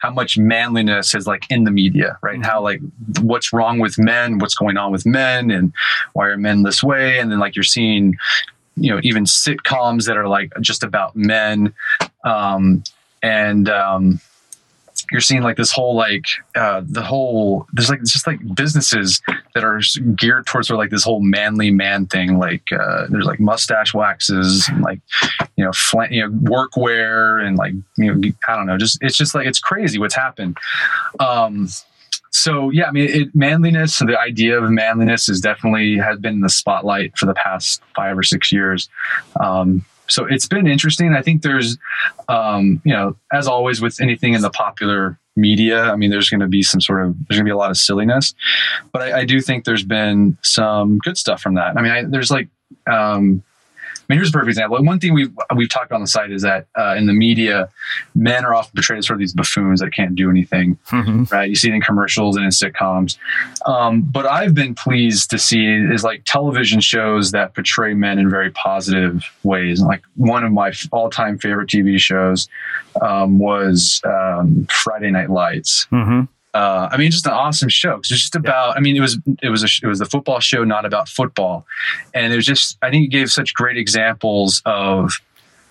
[0.00, 2.44] how much manliness is like in the media, right?
[2.44, 2.80] How like
[3.20, 5.72] what's wrong with men, what's going on with men, and
[6.14, 7.18] why are men this way?
[7.20, 8.16] And then like you're seeing,
[8.76, 11.74] you know, even sitcoms that are like just about men,
[12.24, 12.82] um,
[13.22, 14.20] and um,
[15.10, 19.20] you're seeing like this whole like uh, the whole there's like just like businesses
[19.54, 19.80] that are
[20.14, 22.38] geared towards sort of like this whole manly man thing.
[22.38, 25.00] Like uh, there's like mustache waxes, and like
[25.56, 29.16] you know, flan- you know, workwear, and like you know, I don't know, just it's
[29.16, 30.56] just like it's crazy what's happened.
[31.18, 31.68] Um,
[32.30, 33.96] so yeah, I mean, it, manliness.
[33.96, 37.82] So The idea of manliness is definitely has been in the spotlight for the past
[37.96, 38.88] five or six years.
[39.40, 41.14] Um, so it's been interesting.
[41.14, 41.78] I think there's,
[42.28, 46.40] um, you know, as always with anything in the popular media, I mean, there's going
[46.40, 48.34] to be some sort of there's going to be a lot of silliness,
[48.92, 51.76] but I, I do think there's been some good stuff from that.
[51.76, 52.48] I mean, I, there's like.
[52.90, 53.42] Um,
[54.10, 54.82] mean, here's a perfect example.
[54.82, 57.68] One thing we've we've talked on the site is that uh, in the media,
[58.14, 60.78] men are often portrayed as sort of these buffoons that can't do anything
[61.30, 61.48] right?
[61.48, 63.16] You see it in commercials and in sitcoms.
[63.66, 68.28] Um, but I've been pleased to see is like television shows that portray men in
[68.28, 69.80] very positive ways.
[69.80, 72.48] Like one of my all-time favorite TV shows
[73.00, 75.86] um, was um, Friday Night Lights.
[75.92, 76.22] Mm-hmm.
[76.52, 77.96] Uh, I mean, just an awesome show.
[77.98, 78.76] it's just about.
[78.76, 81.64] I mean, it was it was a, it was the football show, not about football,
[82.14, 82.76] and it was just.
[82.82, 85.12] I think it gave such great examples of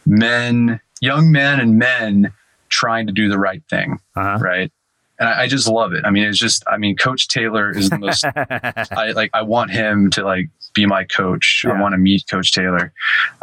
[0.06, 2.32] men, young men, and men
[2.70, 4.38] trying to do the right thing Uh-huh.
[4.40, 4.72] right?
[5.20, 6.06] And I, I just love it.
[6.06, 8.24] I mean, it's just, I mean, Coach Taylor is the most.
[8.94, 11.66] I like, I want him to like be my coach.
[11.68, 12.94] I want to meet Coach Taylor,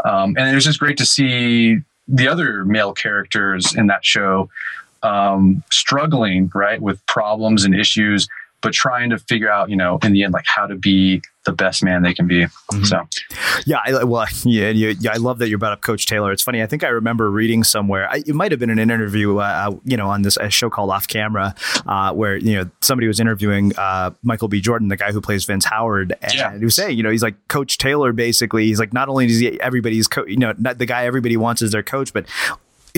[0.04, 4.48] um, and it was just great to see the other male characters in that show
[5.02, 8.28] um, struggling right with problems and issues
[8.62, 11.52] but trying to figure out, you know, in the end, like how to be the
[11.52, 12.44] best man they can be.
[12.44, 12.84] Mm-hmm.
[12.84, 13.06] So,
[13.64, 16.32] yeah, I, well, yeah, yeah, I love that you brought up Coach Taylor.
[16.32, 16.60] It's funny.
[16.60, 18.10] I think I remember reading somewhere.
[18.10, 20.50] I, it might have been in an interview, uh, uh you know, on this a
[20.50, 21.54] show called Off Camera,
[21.86, 24.60] uh, where you know somebody was interviewing uh, Michael B.
[24.60, 26.58] Jordan, the guy who plays Vince Howard, and yeah.
[26.58, 28.12] he was saying, you know, he's like Coach Taylor.
[28.12, 31.36] Basically, he's like not only is he everybody's coach, you know, not the guy everybody
[31.36, 32.26] wants as their coach, but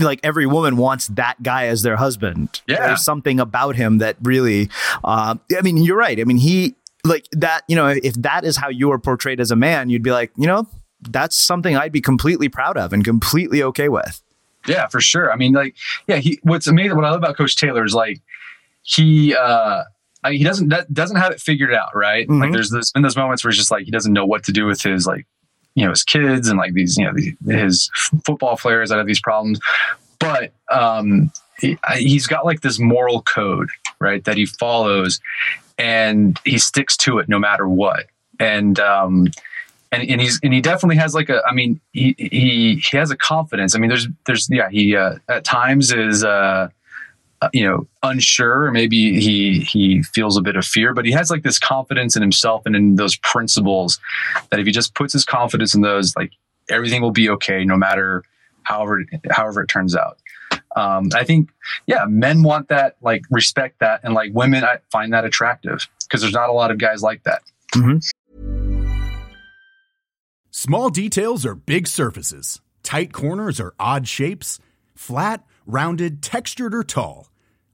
[0.01, 2.61] like every woman wants that guy as their husband.
[2.67, 2.87] Yeah.
[2.87, 4.71] There's something about him that really,
[5.05, 6.21] uh, I mean, you're right.
[6.21, 9.51] I mean, he, like that, you know, if that is how you are portrayed as
[9.51, 10.67] a man, you'd be like, you know,
[11.01, 14.23] that's something I'd be completely proud of and completely okay with.
[14.67, 15.33] Yeah, for sure.
[15.33, 18.21] I mean, like, yeah, he, what's amazing, what I love about Coach Taylor is like,
[18.83, 19.85] he, uh,
[20.25, 22.27] I mean, he doesn't that doesn't have it figured out, right?
[22.27, 22.43] Mm-hmm.
[22.43, 24.53] Like, there's, there's been those moments where it's just like he doesn't know what to
[24.53, 25.27] do with his like
[25.79, 27.91] you know his kids and like these you know the, his
[28.25, 29.61] football players that have these problems
[30.19, 33.69] but um, he, he's got like this moral code
[34.01, 35.21] right that he follows
[35.79, 38.07] and he sticks to it no matter what
[38.41, 39.29] and um,
[39.93, 43.11] and, and he's and he definitely has like a I mean he he he has
[43.11, 43.75] a confidence.
[43.75, 46.69] I mean there's there's yeah he uh, at times is uh,
[47.53, 48.65] you know unsure.
[48.65, 52.17] Or maybe he he feels a bit of fear but he has like this confidence
[52.17, 53.99] in himself and in those principles
[54.51, 56.33] that if he just puts his confidence in those like
[56.71, 58.25] everything will be okay no matter
[58.63, 60.19] however however it turns out.
[60.77, 61.51] Um, i think
[61.87, 66.21] yeah men want that like respect that and like women i find that attractive because
[66.21, 67.43] there's not a lot of guys like that.
[67.75, 67.99] Mm-hmm.
[70.51, 72.61] small details are big surfaces.
[72.83, 74.59] Tight corners are odd shapes.
[74.95, 77.28] Flat rounded, textured, or tall.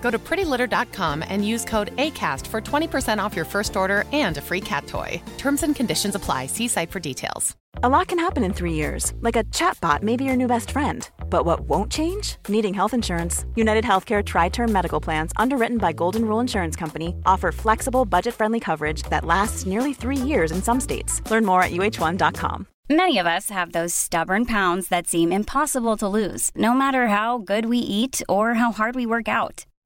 [0.00, 4.40] Go to prettylitter.com and use code ACAST for 20% off your first order and a
[4.40, 5.20] free cat toy.
[5.36, 6.46] Terms and conditions apply.
[6.46, 7.54] See site for details.
[7.82, 10.72] A lot can happen in three years, like a chatbot may be your new best
[10.72, 11.08] friend.
[11.30, 12.36] But what won't change?
[12.48, 13.44] Needing health insurance.
[13.54, 18.34] United Healthcare Tri Term Medical Plans, underwritten by Golden Rule Insurance Company, offer flexible, budget
[18.34, 21.22] friendly coverage that lasts nearly three years in some states.
[21.30, 22.66] Learn more at uh1.com.
[22.90, 27.38] Many of us have those stubborn pounds that seem impossible to lose, no matter how
[27.38, 29.66] good we eat or how hard we work out.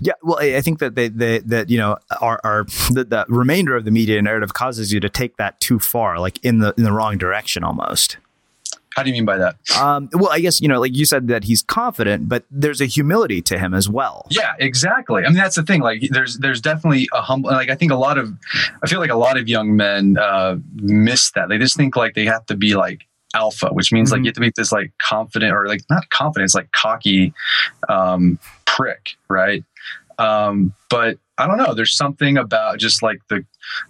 [0.00, 3.76] Yeah, well, I think that they, they that you know our, our the, the, remainder
[3.76, 6.84] of the media narrative causes you to take that too far, like in the in
[6.84, 8.18] the wrong direction almost.
[8.96, 9.54] How do you mean by that?
[9.80, 12.86] Um, well, I guess you know, like you said that he's confident, but there's a
[12.86, 14.26] humility to him as well.
[14.28, 15.24] Yeah, exactly.
[15.24, 15.82] I mean, that's the thing.
[15.82, 17.50] Like, there's there's definitely a humble.
[17.50, 18.32] Like, I think a lot of,
[18.82, 21.48] I feel like a lot of young men uh, miss that.
[21.48, 24.14] They just think like they have to be like alpha, which means mm-hmm.
[24.14, 27.32] like you have to be this like confident or like not confident, it's like cocky
[27.88, 29.64] um, prick, right?
[30.18, 31.74] Um, but I don't know.
[31.74, 33.44] There's something about just like the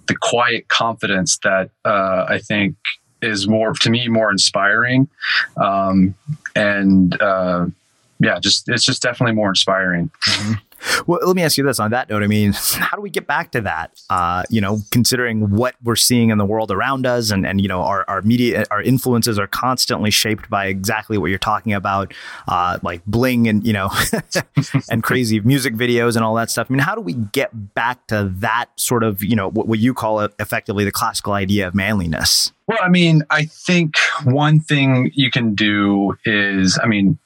[0.07, 2.77] the quiet confidence that uh, I think
[3.23, 5.09] is more to me more inspiring,
[5.57, 6.15] um,
[6.55, 7.67] and uh,
[8.21, 10.11] yeah, just it's just definitely more inspiring.
[10.27, 10.53] Mm-hmm.
[11.07, 12.23] Well, let me ask you this on that note.
[12.23, 14.01] I mean, how do we get back to that?
[14.11, 17.69] Uh, you know, considering what we're seeing in the world around us and, and you
[17.69, 22.15] know, our, our media, our influences are constantly shaped by exactly what you're talking about,
[22.47, 23.91] uh, like bling and, you know,
[24.91, 26.69] and crazy music videos and all that stuff.
[26.71, 29.79] I mean, how do we get back to that sort of, you know, what, what
[29.79, 32.53] you call it effectively the classical idea of manliness?
[32.67, 37.19] Well, I mean, I think one thing you can do is, I mean,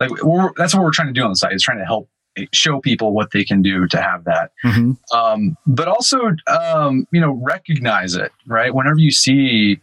[0.00, 0.10] like
[0.56, 2.08] that's what we're trying to do on the site is trying to help
[2.52, 4.50] show people what they can do to have that.
[4.64, 5.16] Mm-hmm.
[5.16, 8.74] Um, but also, um, you know, recognize it, right?
[8.74, 9.80] Whenever you see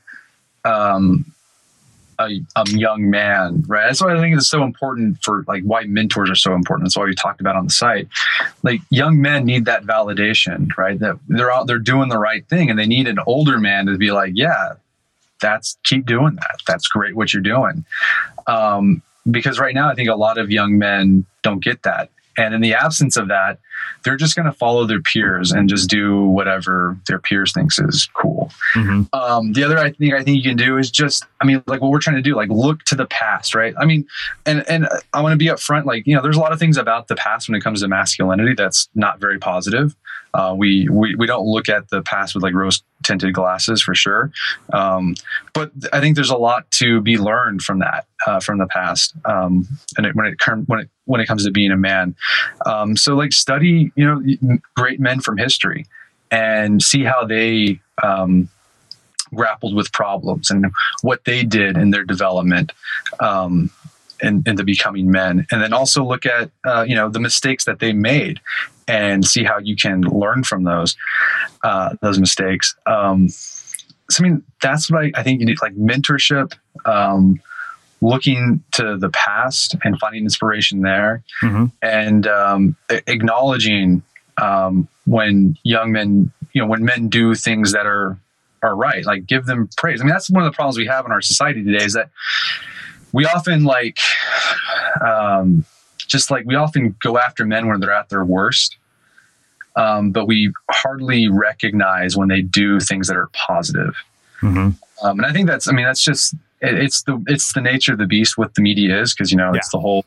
[0.65, 1.33] um,
[2.19, 3.87] a, a, young man, right?
[3.87, 6.85] That's why I think it's so important for like why mentors are so important.
[6.85, 8.07] That's why we talked about on the site.
[8.63, 10.99] Like young men need that validation, right?
[10.99, 13.97] That they're out, they're doing the right thing and they need an older man to
[13.97, 14.73] be like, yeah,
[15.41, 16.59] that's keep doing that.
[16.67, 17.85] That's great what you're doing.
[18.45, 22.09] Um, because right now I think a lot of young men don't get that.
[22.37, 23.59] And in the absence of that,
[24.03, 28.07] they're just going to follow their peers and just do whatever their peers thinks is
[28.13, 28.51] cool.
[28.73, 29.03] Mm-hmm.
[29.13, 31.81] Um, the other I think I think you can do is just, I mean, like
[31.81, 33.73] what we're trying to do, like look to the past, right?
[33.77, 34.07] I mean,
[34.45, 36.77] and and I want to be upfront, like you know, there's a lot of things
[36.77, 39.95] about the past when it comes to masculinity that's not very positive.
[40.33, 43.93] Uh, we, we we don't look at the past with like rose tinted glasses for
[43.93, 44.31] sure,
[44.71, 45.15] um,
[45.53, 49.13] but I think there's a lot to be learned from that uh, from the past,
[49.25, 49.67] um,
[49.97, 52.15] and it, when it when it when it comes to being a man.
[52.65, 55.85] Um, so like study you know great men from history
[56.31, 58.47] and see how they um,
[59.33, 60.71] grappled with problems and
[61.01, 62.71] what they did in their development.
[63.19, 63.69] Um,
[64.23, 67.79] and into becoming men and then also look at uh, you know the mistakes that
[67.79, 68.39] they made
[68.91, 70.97] and see how you can learn from those
[71.63, 72.75] uh, those mistakes.
[72.85, 76.53] Um, so I mean, that's what I, I, think you need, like mentorship,
[76.85, 77.39] um,
[78.01, 81.67] looking to the past and finding inspiration there, mm-hmm.
[81.81, 84.03] and um, acknowledging
[84.37, 88.17] um, when young men, you know, when men do things that are
[88.61, 90.01] are right, like give them praise.
[90.01, 92.09] I mean, that's one of the problems we have in our society today is that
[93.13, 93.99] we often like
[94.99, 95.63] um,
[95.97, 98.77] just like we often go after men when they're at their worst
[99.75, 103.95] um, but we hardly recognize when they do things that are positive.
[104.41, 104.69] Mm-hmm.
[105.05, 107.93] Um, and I think that's, I mean, that's just, it, it's the, it's the nature
[107.93, 109.13] of the beast what the media is.
[109.13, 109.57] Cause you know, yeah.
[109.57, 110.05] it's the whole,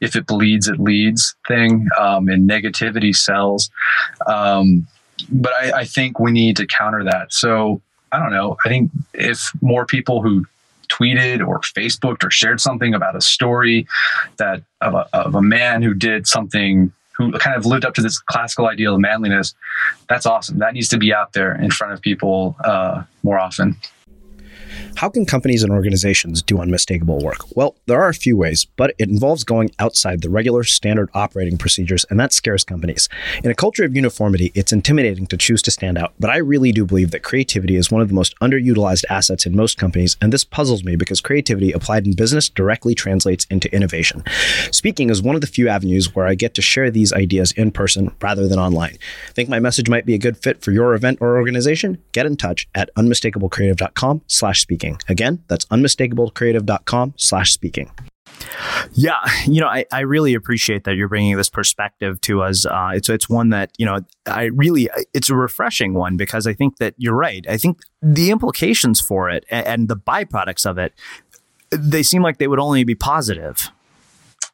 [0.00, 1.88] if it bleeds, it leads thing.
[1.98, 3.70] Um, and negativity sells.
[4.26, 4.86] Um,
[5.30, 7.32] but I, I think we need to counter that.
[7.32, 7.80] So
[8.12, 8.56] I don't know.
[8.64, 10.44] I think if more people who
[10.88, 13.86] tweeted or Facebooked or shared something about a story
[14.36, 18.02] that of a, of a man who did something who kind of lived up to
[18.02, 19.54] this classical ideal of manliness,
[20.08, 20.58] that's awesome.
[20.58, 23.76] That needs to be out there in front of people uh, more often.
[24.96, 27.38] How can companies and organizations do unmistakable work?
[27.56, 31.58] Well, there are a few ways, but it involves going outside the regular standard operating
[31.58, 33.08] procedures, and that scares companies.
[33.42, 36.70] In a culture of uniformity, it's intimidating to choose to stand out, but I really
[36.70, 40.32] do believe that creativity is one of the most underutilized assets in most companies, and
[40.32, 44.22] this puzzles me because creativity applied in business directly translates into innovation.
[44.70, 47.72] Speaking is one of the few avenues where I get to share these ideas in
[47.72, 48.96] person rather than online.
[49.32, 51.98] Think my message might be a good fit for your event or organization?
[52.12, 54.83] Get in touch at unmistakablecreative.com slash speaking.
[55.08, 57.90] Again, that's unmistakablecreative.com slash speaking.
[58.92, 62.66] Yeah, you know, I, I really appreciate that you're bringing this perspective to us.
[62.66, 66.52] Uh, it's it's one that you know I really it's a refreshing one because I
[66.52, 67.46] think that you're right.
[67.48, 70.94] I think the implications for it and, and the byproducts of it
[71.70, 73.70] they seem like they would only be positive.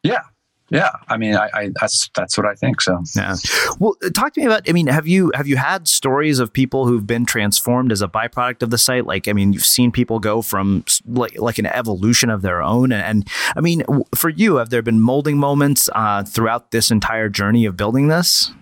[0.03, 0.22] Yeah,
[0.70, 2.80] yeah, I mean, I, I, that's that's what I think.
[2.80, 3.36] So yeah.
[3.80, 4.68] Well, talk to me about.
[4.68, 8.08] I mean, have you have you had stories of people who've been transformed as a
[8.08, 9.04] byproduct of the site?
[9.04, 12.92] Like, I mean, you've seen people go from like like an evolution of their own,
[12.92, 13.82] and, and I mean,
[14.14, 18.52] for you, have there been molding moments uh, throughout this entire journey of building this?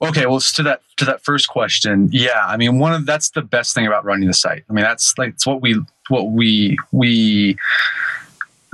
[0.00, 3.42] Okay, well, to that to that first question, yeah, I mean, one of that's the
[3.42, 4.64] best thing about running the site.
[4.70, 5.76] I mean, that's like it's what we
[6.08, 7.56] what we we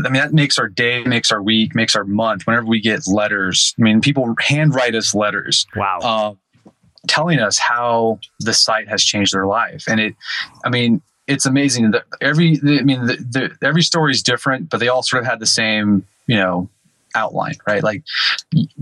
[0.01, 2.47] I mean, that makes our day, makes our week, makes our month.
[2.47, 5.67] Whenever we get letters, I mean, people handwrite us letters.
[5.77, 5.99] Wow.
[6.03, 6.35] Uh,
[7.07, 9.85] telling us how the site has changed their life.
[9.87, 10.15] And it,
[10.65, 14.79] I mean, it's amazing that every I mean the, the, every story is different, but
[14.79, 16.69] they all sort of had the same you know
[17.15, 17.83] outline, right?
[17.83, 18.03] Like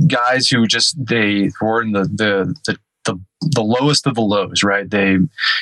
[0.06, 4.62] guys who just they were in the the the the, the lowest of the lows,
[4.62, 4.88] right?
[4.88, 5.18] They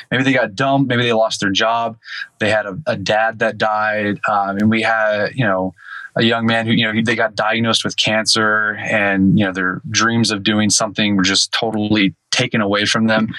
[0.09, 1.97] maybe they got dumped, maybe they lost their job,
[2.39, 5.73] they had a, a dad that died, um, and we had you know
[6.15, 9.81] a young man who you know they got diagnosed with cancer, and you know their
[9.89, 13.33] dreams of doing something were just totally taken away from them,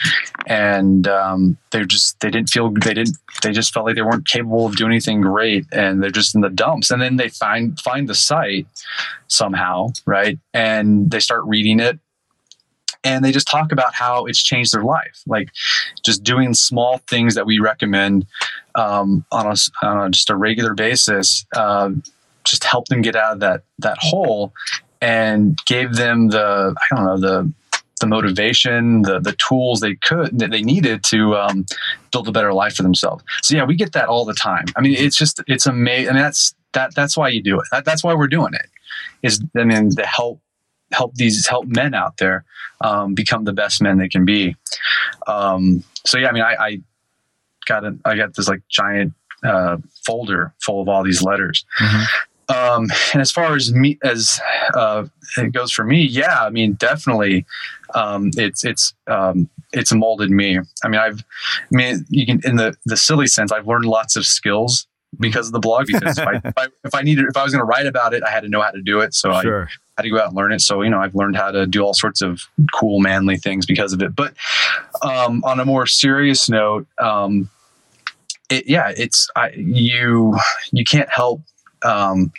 [0.47, 4.27] and um, they just they didn't feel they didn't they just felt like they weren't
[4.27, 7.79] capable of doing anything great, and they're just in the dumps, and then they find
[7.81, 8.67] find the site
[9.29, 11.99] somehow, right, and they start reading it
[13.05, 15.49] and they just talk about how it's changed their life like
[16.05, 18.27] just doing small things that we recommend
[18.75, 21.91] um, on, a, on a, just a regular basis uh,
[22.45, 24.53] just help them get out of that that hole
[25.01, 27.53] and gave them the i don't know the
[28.03, 31.65] the motivation the the tools they could that they needed to um,
[32.11, 33.23] build a better life for themselves.
[33.43, 34.65] So yeah we get that all the time.
[34.77, 37.67] I mean it's just it's amazing mean, that's that that's why you do it.
[37.71, 38.69] That, that's why we're doing it
[39.23, 40.41] is i mean to help
[40.93, 42.45] help these help men out there
[42.81, 44.57] um, become the best men they can be.
[45.27, 46.81] Um, so yeah, I mean, I, I
[47.67, 49.15] got a, I got this like giant
[49.45, 51.65] uh, folder full of all these letters.
[51.81, 52.05] Mm-hmm.
[52.49, 54.41] Um, and as far as me, as
[54.75, 55.07] uh,
[55.39, 57.47] it goes for me, yeah, I mean, definitely,
[57.95, 60.59] um, it's it's um, it's molded me.
[60.85, 61.25] I mean, I've,
[61.73, 64.87] I mean, you can in the the silly sense, I've learned lots of skills
[65.19, 65.87] because of the blog.
[65.87, 68.15] Because if, I, if, I, if I needed, if I was going to write about
[68.15, 69.15] it, I had to know how to do it.
[69.15, 69.69] So sure.
[69.69, 70.61] I had to go out and learn it.
[70.61, 72.43] So, you know, I've learned how to do all sorts of
[72.75, 74.15] cool, manly things because of it.
[74.15, 74.35] But
[75.03, 77.49] um, on a more serious note, um,
[78.51, 80.37] it, yeah, it's I, you.
[80.73, 81.43] You can't help
[81.83, 82.33] um,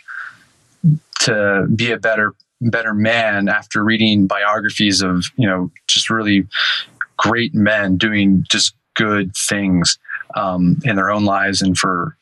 [1.20, 6.46] to be a better better man after reading biographies of you know just really
[7.16, 9.98] great men doing just good things
[10.36, 12.16] um, in their own lives and for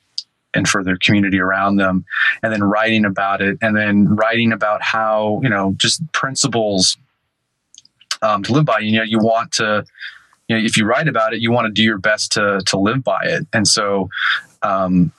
[0.54, 2.04] and for their community around them
[2.42, 6.96] and then writing about it and then writing about how you know just principles
[8.22, 8.78] um, to live by.
[8.78, 9.84] You know you want to
[10.48, 12.78] you know if you write about it you want to do your best to to
[12.78, 13.46] live by it.
[13.52, 14.08] And so
[14.62, 15.12] um,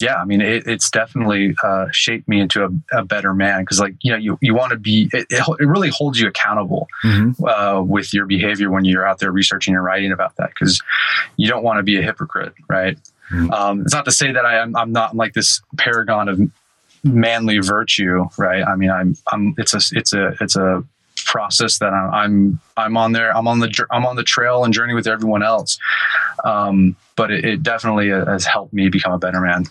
[0.00, 3.80] yeah i mean it, it's definitely uh, shaped me into a, a better man because
[3.80, 7.44] like you know you, you want to be it, it, really holds you accountable mm-hmm.
[7.44, 10.82] uh, with your behavior when you're out there researching and writing about that because
[11.36, 12.98] you don't want to be a hypocrite right
[13.30, 13.50] Mm-hmm.
[13.52, 16.40] Um, it's not to say that I am I'm not like this paragon of
[17.04, 18.64] manly virtue, right?
[18.66, 20.84] I mean, I'm I'm it's a it's a it's a
[21.24, 23.36] process that I'm I'm, I'm on there.
[23.36, 25.78] I'm on the I'm on the trail and journey with everyone else.
[26.44, 29.66] Um, but it, it definitely has helped me become a better man.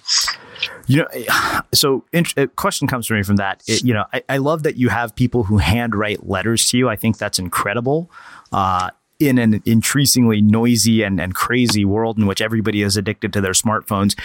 [0.88, 2.06] You know, so
[2.38, 3.64] a question comes to me from that.
[3.68, 6.90] It, you know, I, I, love that you have people who handwrite letters to you.
[6.90, 8.10] I think that's incredible.
[8.52, 8.90] Uh,
[9.28, 13.54] in an increasingly noisy and, and crazy world in which everybody is addicted to their
[13.54, 14.18] smartphones.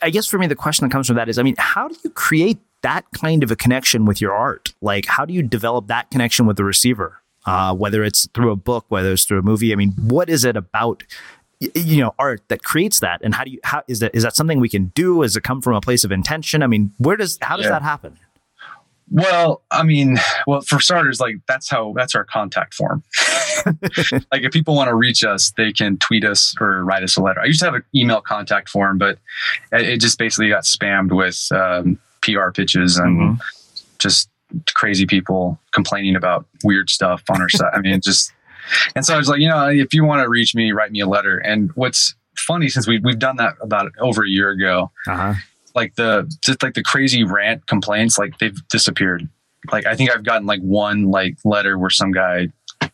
[0.00, 1.96] I guess for me, the question that comes from that is I mean, how do
[2.04, 4.74] you create that kind of a connection with your art?
[4.80, 7.20] Like, how do you develop that connection with the receiver?
[7.46, 9.72] Uh, whether it's through a book, whether it's through a movie.
[9.72, 11.02] I mean, what is it about
[11.60, 14.34] you know art that creates that and how do you how is that is that
[14.34, 17.16] something we can do does it come from a place of intention i mean where
[17.16, 17.70] does how does yeah.
[17.70, 18.18] that happen
[19.10, 23.02] well i mean well for starters like that's how that's our contact form
[23.66, 27.22] like if people want to reach us, they can tweet us or write us a
[27.22, 27.40] letter.
[27.40, 29.18] I used to have an email contact form, but
[29.72, 33.88] it just basically got spammed with um, PR pitches and mm-hmm.
[33.98, 34.28] just
[34.74, 37.72] crazy people complaining about weird stuff on our site.
[37.74, 38.32] I mean, just
[38.94, 41.00] and so I was like, you know, if you want to reach me, write me
[41.00, 41.38] a letter.
[41.38, 45.34] And what's funny since we we've done that about over a year ago, uh-huh.
[45.74, 49.28] Like the just like the crazy rant complaints, like they've disappeared.
[49.72, 52.48] Like I think I've gotten like one like letter where some guy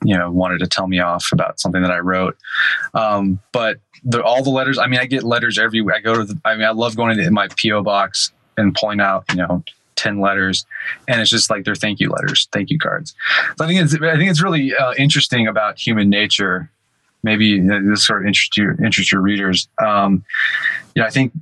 [0.04, 2.36] you know wanted to tell me off about something that I wrote.
[2.94, 5.84] Um, but the, all the letters, I mean, I get letters every.
[5.92, 9.00] I go to the, I mean, I love going to my PO box and pulling
[9.00, 9.62] out, you know,
[9.96, 10.64] 10 letters
[11.08, 13.14] and it's just like their thank you letters, thank you cards.
[13.58, 16.70] So I think it's, I think it's really uh, interesting about human nature.
[17.22, 19.68] Maybe this sort of interest your, interest your readers.
[19.84, 20.24] Um,
[20.94, 21.32] yeah, I think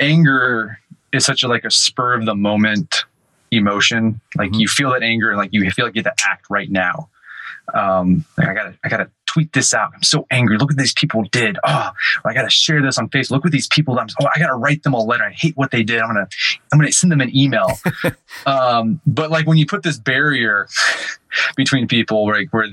[0.00, 0.78] anger
[1.12, 3.04] is such a like a spur of the moment
[3.50, 4.20] emotion.
[4.36, 4.60] Like mm-hmm.
[4.60, 7.08] you feel that anger and like you feel like you have to act right now
[7.74, 9.92] um, like I gotta, I gotta tweet this out.
[9.94, 10.58] I'm so angry.
[10.58, 11.56] Look what these people did.
[11.64, 11.90] Oh,
[12.24, 13.30] I gotta share this on Facebook.
[13.30, 13.98] Look what these people.
[13.98, 15.24] I'm, oh, I gotta write them a letter.
[15.24, 16.00] I hate what they did.
[16.00, 16.28] I'm gonna,
[16.72, 17.78] I'm gonna send them an email.
[18.46, 20.66] um, but like when you put this barrier
[21.56, 22.66] between people, like where,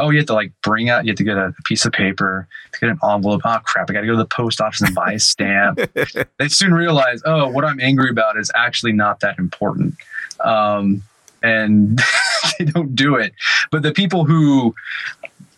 [0.00, 2.48] oh, you have to like bring out, you have to get a piece of paper,
[2.72, 3.42] to get an envelope.
[3.44, 5.78] Oh crap, I gotta go to the post office and buy a stamp.
[6.38, 9.94] they soon realize, oh, what I'm angry about is actually not that important.
[10.40, 11.04] Um,
[11.42, 12.00] and
[12.58, 13.32] they don't do it.
[13.70, 14.74] But the people who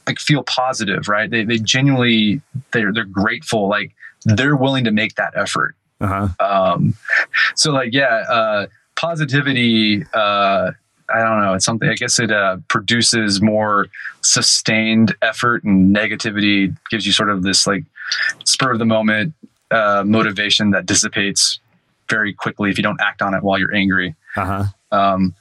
[0.06, 1.30] like feel positive, right?
[1.30, 2.40] They they genuinely
[2.72, 3.68] they're they're grateful.
[3.68, 5.76] Like they're willing to make that effort.
[6.00, 6.28] Uh-huh.
[6.40, 6.94] Um,
[7.54, 8.66] so like, yeah, uh,
[8.96, 10.72] positivity, uh,
[11.08, 11.54] I don't know.
[11.54, 13.88] It's something, I guess it, uh, produces more
[14.22, 17.84] sustained effort and negativity gives you sort of this like
[18.44, 19.34] spur of the moment,
[19.70, 21.60] uh, motivation that dissipates
[22.08, 24.14] very quickly if you don't act on it while you're angry.
[24.36, 24.64] Uh-huh.
[24.92, 25.34] Um,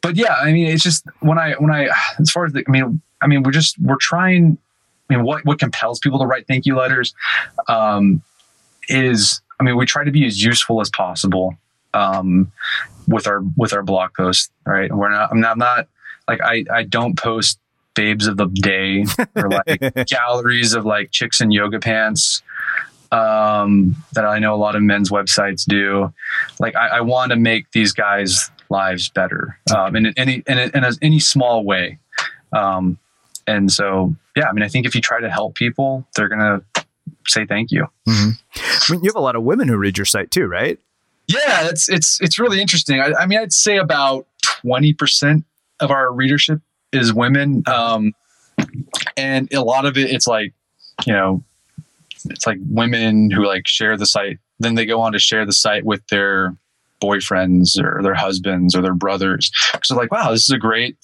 [0.00, 1.88] but yeah, I mean, it's just when I, when I,
[2.18, 4.58] as far as the, I mean, I mean, we're just, we're trying,
[5.10, 7.14] I mean, what, what compels people to write thank you letters,
[7.68, 8.22] um,
[8.88, 11.56] is, I mean, we try to be as useful as possible,
[11.94, 12.52] um,
[13.06, 14.92] with our, with our blog posts, right?
[14.92, 15.88] We're not, I'm not, I'm not
[16.28, 17.58] like, I, I don't post
[17.94, 22.42] babes of the day or like galleries of like chicks in yoga pants
[23.10, 26.12] um, that I know a lot of men's websites do.
[26.60, 30.70] Like I, I want to make these guys' lives better um, in any in, in,
[30.74, 31.98] in any small way.
[32.52, 32.98] Um,
[33.46, 36.62] and so, yeah, I mean, I think if you try to help people, they're gonna
[37.26, 37.86] say thank you.
[38.06, 38.30] Mm-hmm.
[38.56, 40.78] I mean, you have a lot of women who read your site too, right?
[41.26, 43.00] Yeah, it's it's it's really interesting.
[43.00, 45.44] I, I mean, I'd say about twenty percent
[45.80, 46.60] of our readership
[46.92, 48.14] is women, um,
[49.16, 50.54] and a lot of it, it's like
[51.06, 51.44] you know,
[52.30, 54.38] it's like women who like share the site.
[54.58, 56.56] Then they go on to share the site with their
[57.00, 59.50] boyfriends or their husbands or their brothers.
[59.82, 60.96] So like, wow, this is a great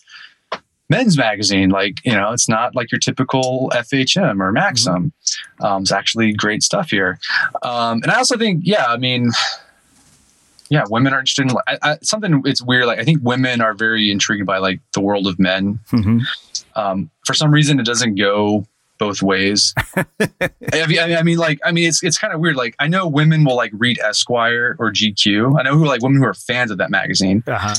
[0.88, 1.70] men's magazine.
[1.70, 5.12] Like, you know, it's not like your typical FHM or Maxim.
[5.60, 5.64] Mm-hmm.
[5.64, 7.18] Um, it's actually great stuff here.
[7.62, 9.30] Um, and I also think, yeah, I mean,
[10.70, 12.42] yeah, women are interested in I, I, something.
[12.44, 12.86] It's weird.
[12.86, 15.78] Like I think women are very intrigued by like the world of men.
[15.90, 16.18] Mm-hmm.
[16.76, 18.66] Um, for some reason, it doesn't go
[18.98, 19.74] both ways.
[19.96, 22.56] I, mean, I mean, like, I mean, it's it's kind of weird.
[22.56, 25.58] Like, I know women will like read Esquire or GQ.
[25.58, 27.42] I know who like women who are fans of that magazine.
[27.46, 27.74] Uh-huh.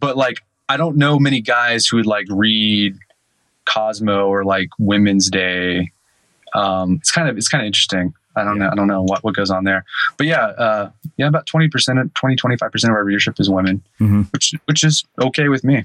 [0.00, 2.96] But like, I don't know many guys who would like read
[3.64, 5.90] Cosmo or like Women's Day.
[6.54, 8.14] Um, it's kind of it's kind of interesting.
[8.36, 8.68] I don't know.
[8.70, 9.84] I don't know what, what goes on there,
[10.18, 14.22] but yeah, uh, yeah, about 20%, 20, 25% of our readership is women, mm-hmm.
[14.30, 15.84] which, which is okay with me.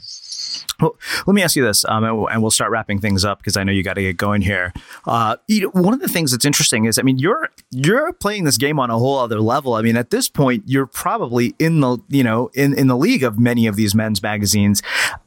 [0.79, 0.95] Well,
[1.27, 3.71] let me ask you this, um, and we'll start wrapping things up because I know
[3.71, 4.73] you got to get going here.
[5.05, 5.37] Uh,
[5.73, 8.89] one of the things that's interesting is, I mean, you're you're playing this game on
[8.89, 9.75] a whole other level.
[9.75, 13.23] I mean, at this point, you're probably in the you know in in the league
[13.23, 14.81] of many of these men's magazines,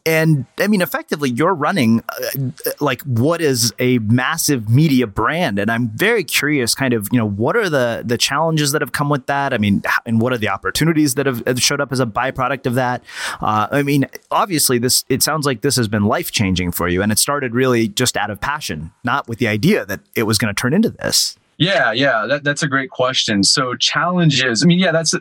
[0.07, 5.71] and I mean, effectively, you're running uh, like what is a massive media brand, and
[5.71, 9.09] I'm very curious, kind of, you know, what are the the challenges that have come
[9.09, 9.55] with that?
[9.55, 12.67] I mean, and what are the opportunities that have, have showed up as a byproduct
[12.67, 13.03] of that?
[13.41, 17.03] Uh, I mean, obviously, this it sounds like this has been life changing for you,
[17.03, 20.39] and it started really just out of passion, not with the idea that it was
[20.39, 21.39] going to turn into this.
[21.59, 23.45] Yeah, yeah, that, that's a great question.
[23.45, 25.15] So challenges, I mean, yeah, that's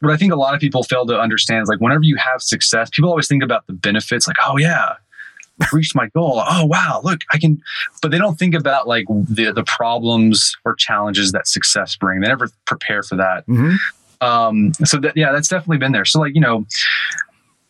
[0.00, 2.42] what I think a lot of people fail to understand is like whenever you have
[2.42, 4.94] success, people always think about the benefits, like, oh yeah,
[5.72, 6.42] reached my goal.
[6.48, 7.62] Oh wow, look, I can
[8.00, 12.20] but they don't think about like the the problems or challenges that success bring.
[12.20, 13.46] They never prepare for that.
[13.46, 13.76] Mm-hmm.
[14.22, 16.04] Um, so that yeah, that's definitely been there.
[16.04, 16.66] So like, you know,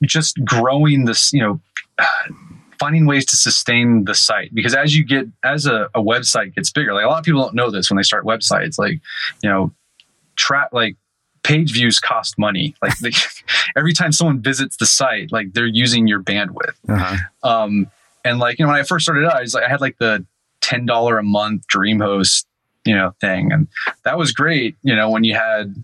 [0.03, 1.61] just growing this, you know,
[2.79, 6.71] finding ways to sustain the site because as you get as a, a website gets
[6.71, 9.01] bigger, like a lot of people don't know this when they start websites, like,
[9.43, 9.71] you know,
[10.37, 10.97] track like
[11.43, 12.75] page views cost money.
[12.83, 13.11] Like they,
[13.77, 16.75] every time someone visits the site, like they're using your bandwidth.
[16.89, 17.17] Uh-huh.
[17.43, 17.91] Um,
[18.25, 19.99] and like, you know, when I first started out, I was like, I had like
[19.99, 20.25] the
[20.63, 22.45] $10 a month DreamHost,
[22.85, 23.53] you know, thing.
[23.53, 23.69] And
[24.05, 25.75] that was great, you know, when you had,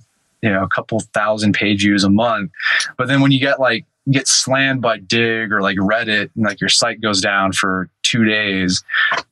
[0.43, 2.51] you know, a couple thousand page views a month.
[2.97, 6.61] But then when you get like, get slammed by Digg or like Reddit and like
[6.61, 8.85] your site goes down for two days,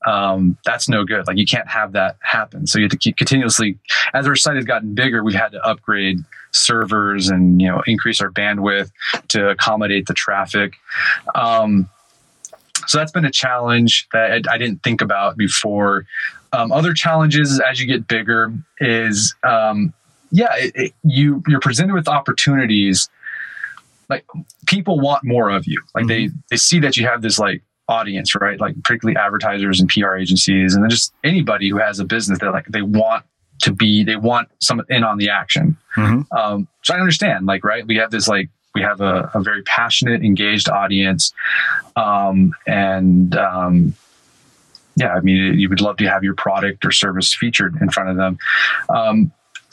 [0.07, 1.27] um, that's no good.
[1.27, 2.67] Like you can't have that happen.
[2.67, 3.79] So you have to keep continuously,
[4.13, 6.19] as our site has gotten bigger, we've had to upgrade
[6.53, 8.91] servers and, you know, increase our bandwidth
[9.29, 10.75] to accommodate the traffic.
[11.35, 11.89] Um,
[12.87, 16.07] so that's been a challenge that I, didn't think about before.
[16.53, 19.93] Um, other challenges as you get bigger is, um,
[20.31, 23.09] yeah, it, it, you you're presented with opportunities.
[24.15, 24.27] Like
[24.67, 25.83] people want more of you.
[25.95, 26.09] Like mm-hmm.
[26.09, 28.61] they they see that you have this like audience, right?
[28.61, 32.53] Like particularly advertisers and PR agencies, and then just anybody who has a business that
[32.53, 33.25] like they want
[33.63, 35.77] to be, they want some in on the action.
[35.97, 36.37] Mm-hmm.
[36.37, 37.87] Um, so I understand, like, right?
[37.87, 41.33] We have this like we have a, a very passionate, engaged audience,
[41.97, 43.95] um, and um,
[44.97, 48.11] yeah, I mean, you would love to have your product or service featured in front
[48.11, 48.39] of them.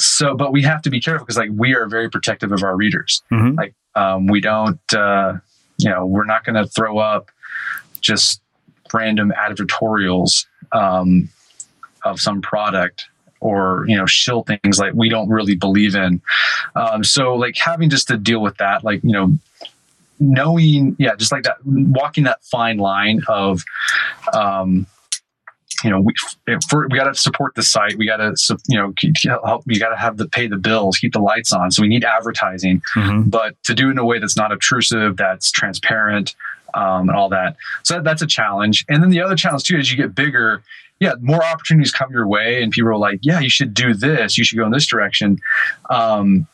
[0.01, 2.75] So, but we have to be careful because, like, we are very protective of our
[2.75, 3.21] readers.
[3.31, 3.57] Mm-hmm.
[3.57, 5.33] Like, um, we don't, uh,
[5.77, 7.29] you know, we're not going to throw up
[8.01, 8.41] just
[8.93, 11.29] random advertorials um,
[12.03, 13.07] of some product
[13.39, 16.21] or you know shill things like we don't really believe in
[16.75, 19.35] um, so like having just to deal with that like you know
[20.19, 23.63] knowing yeah just like that walking that fine line of
[24.33, 24.85] um,
[25.83, 26.13] you know, we
[26.69, 27.97] for, we got to support the site.
[27.97, 28.93] We got to, you know,
[29.45, 29.63] help.
[29.67, 31.71] You got to have the pay the bills, keep the lights on.
[31.71, 33.29] So we need advertising, mm-hmm.
[33.29, 36.35] but to do it in a way that's not obtrusive, that's transparent,
[36.73, 37.55] um, and all that.
[37.83, 38.85] So that, that's a challenge.
[38.89, 40.63] And then the other challenge too, as you get bigger,
[40.99, 44.37] yeah, more opportunities come your way, and people are like, yeah, you should do this.
[44.37, 45.39] You should go in this direction.
[45.89, 46.47] Um,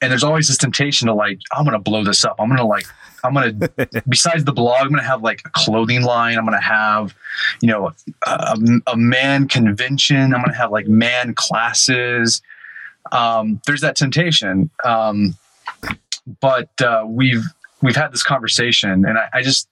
[0.00, 2.36] and there's always this temptation to like, I'm going to blow this up.
[2.38, 2.86] I'm going to like
[3.24, 3.52] I'm gonna
[4.08, 6.38] besides the blog, I'm gonna have like a clothing line.
[6.38, 7.14] I'm gonna have,
[7.60, 7.92] you know,
[8.26, 10.34] a, a man convention.
[10.34, 12.42] I'm gonna have like man classes.
[13.12, 15.36] Um, there's that temptation, um,
[16.40, 17.44] but uh, we've
[17.82, 19.68] we've had this conversation, and I, I just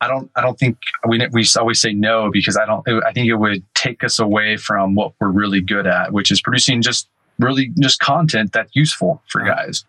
[0.00, 3.28] I don't I don't think we we always say no because I don't I think
[3.28, 7.08] it would take us away from what we're really good at, which is producing just
[7.38, 9.84] really just content that's useful for guys.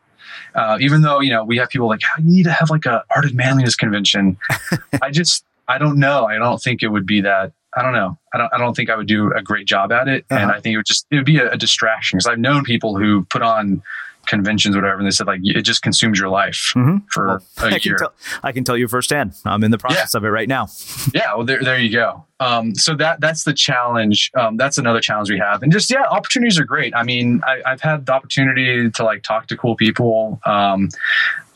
[0.55, 2.85] Uh, even though you know we have people like, oh, you need to have like
[2.85, 4.37] a art of manliness convention.
[5.01, 6.25] I just I don't know.
[6.25, 7.53] I don't think it would be that.
[7.75, 8.17] I don't know.
[8.33, 8.53] I don't.
[8.53, 10.41] I don't think I would do a great job at it, uh-huh.
[10.41, 12.63] and I think it would just it would be a, a distraction because I've known
[12.63, 13.81] people who put on
[14.27, 16.97] conventions or whatever and they said like it just consumes your life mm-hmm.
[17.09, 18.13] for well, a I year can tell,
[18.43, 20.17] i can tell you firsthand i'm in the process yeah.
[20.17, 20.67] of it right now
[21.13, 25.01] yeah well there, there you go um, so that that's the challenge um, that's another
[25.01, 28.13] challenge we have and just yeah opportunities are great i mean I, have had the
[28.13, 30.89] opportunity to like talk to cool people um,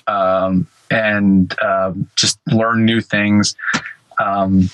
[0.08, 3.56] um and uh, just learn new things
[4.20, 4.70] um,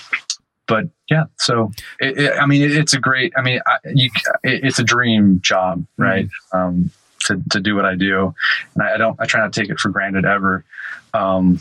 [0.68, 3.34] but yeah, so it, it, I mean, it, it's a great.
[3.38, 4.10] I mean, I, you,
[4.44, 6.26] it's a dream job, right?
[6.26, 6.58] Mm-hmm.
[6.58, 6.92] Um,
[7.26, 8.34] to, to do what I do.
[8.76, 10.64] And I, I don't, I try not to take it for granted ever.
[11.14, 11.60] Um,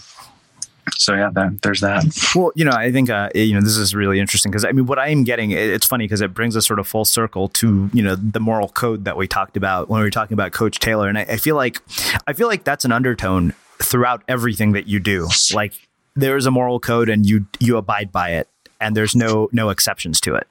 [0.95, 2.05] so yeah, that, there's that.
[2.35, 4.87] Well, you know, I think uh, you know this is really interesting because I mean,
[4.87, 7.91] what I am getting, it's funny because it brings us sort of full circle to
[7.93, 10.79] you know the moral code that we talked about when we were talking about Coach
[10.79, 11.81] Taylor, and I, I feel like
[12.27, 13.53] I feel like that's an undertone
[13.83, 15.29] throughout everything that you do.
[15.53, 15.75] Like
[16.15, 18.49] there is a moral code, and you you abide by it,
[18.81, 20.47] and there's no no exceptions to it.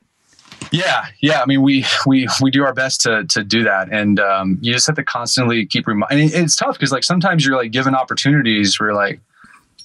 [0.71, 1.41] Yeah, yeah.
[1.41, 4.73] I mean, we we we do our best to to do that, and um, you
[4.73, 6.31] just have to constantly keep reminding.
[6.33, 9.19] It's tough because like sometimes you're like given opportunities where like,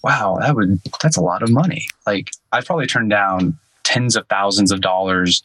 [0.03, 1.87] wow, that would that's a lot of money.
[2.07, 5.43] Like I've probably turned down tens of thousands of dollars,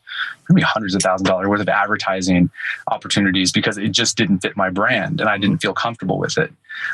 [0.49, 2.49] maybe hundreds of thousands of dollars worth of advertising
[2.87, 6.51] opportunities because it just didn't fit my brand and I didn't feel comfortable with it.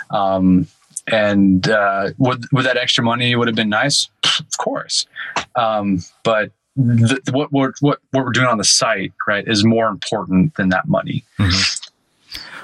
[0.09, 0.67] Um,
[1.07, 4.09] and uh, would would that extra money would have been nice?
[4.39, 5.05] Of course,
[5.55, 9.87] um, but the, what, what what what we're doing on the site, right, is more
[9.87, 11.23] important than that money.
[11.37, 11.90] Mm-hmm.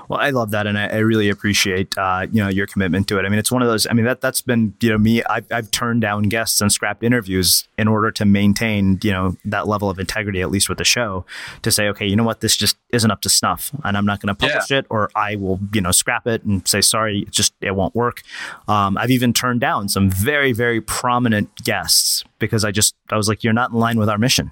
[0.07, 3.19] Well, I love that, and I, I really appreciate uh, you know your commitment to
[3.19, 3.25] it.
[3.25, 3.85] I mean, it's one of those.
[3.87, 5.23] I mean, that that's been you know me.
[5.23, 9.67] I've, I've turned down guests and scrapped interviews in order to maintain you know that
[9.67, 11.25] level of integrity, at least with the show,
[11.61, 14.21] to say, okay, you know what, this just isn't up to snuff, and I'm not
[14.21, 14.79] going to publish yeah.
[14.79, 17.95] it, or I will you know scrap it and say sorry, it just it won't
[17.95, 18.21] work.
[18.67, 23.27] Um, I've even turned down some very very prominent guests because I just I was
[23.27, 24.51] like, you're not in line with our mission.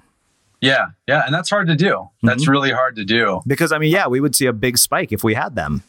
[0.60, 2.08] Yeah, yeah, and that's hard to do.
[2.22, 2.50] That's mm-hmm.
[2.50, 3.42] really hard to do.
[3.46, 5.82] Because I mean, yeah, we would see a big spike if we had them.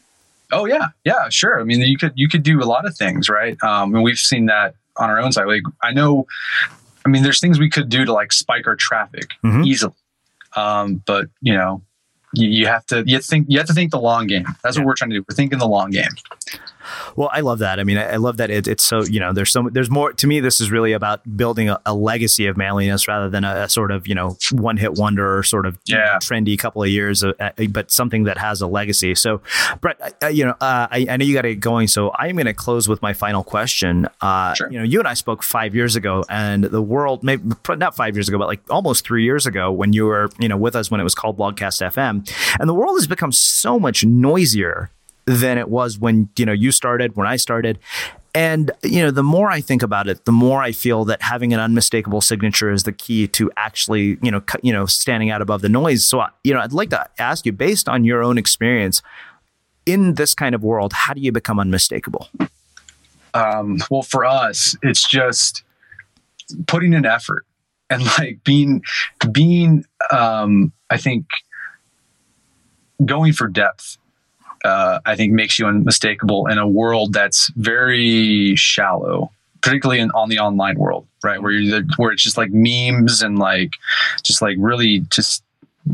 [0.52, 1.60] Oh yeah, yeah, sure.
[1.60, 3.62] I mean, you could you could do a lot of things, right?
[3.62, 5.46] Um, and we've seen that on our own side.
[5.46, 6.26] Like I know,
[7.04, 9.64] I mean, there's things we could do to like spike our traffic mm-hmm.
[9.64, 9.94] easily,
[10.56, 11.82] um, but you know,
[12.34, 14.46] you, you, have to you think you have to think the long game.
[14.62, 14.82] That's yeah.
[14.82, 15.24] what we're trying to do.
[15.28, 16.10] We're thinking the long game.
[17.16, 17.80] Well, I love that.
[17.80, 20.12] I mean, I, I love that it, it's so you know there's so there's more
[20.12, 20.40] to me.
[20.40, 23.90] This is really about building a, a legacy of manliness rather than a, a, sort
[23.90, 26.18] of you know one hit wonder or sort of yeah.
[26.20, 29.14] trendy couple of years, uh, uh, but something that has a legacy.
[29.14, 29.40] So,
[29.80, 32.36] Brett, uh, you know, uh, I, I, know you got to get going, so I'm
[32.36, 34.08] going to close with my final question.
[34.20, 34.70] Uh, sure.
[34.70, 38.16] You know, you and I spoke five years ago, and the world maybe not five
[38.16, 40.90] years ago, but like almost three years ago when you were you know with us
[40.90, 42.28] when it was called Blogcast FM,
[42.60, 44.90] and the world has become so much noisier
[45.28, 47.78] than it was when you know you started, when I started.
[48.34, 51.52] And you know, the more I think about it, the more I feel that having
[51.52, 55.60] an unmistakable signature is the key to actually, you know, you know, standing out above
[55.60, 56.04] the noise.
[56.04, 59.02] So, you know, I'd like to ask you, based on your own experience
[59.84, 62.28] in this kind of world, how do you become unmistakable?
[63.34, 65.62] Um, well, for us, it's just
[66.66, 67.44] putting an effort
[67.90, 68.82] and like being,
[69.30, 71.26] being, um, I think,
[73.04, 73.98] going for depth
[74.64, 79.30] uh, I think makes you unmistakable in a world that's very shallow,
[79.62, 81.40] particularly in, on the online world, right?
[81.40, 83.72] Where you're, where it's just like memes and like
[84.24, 85.42] just like really just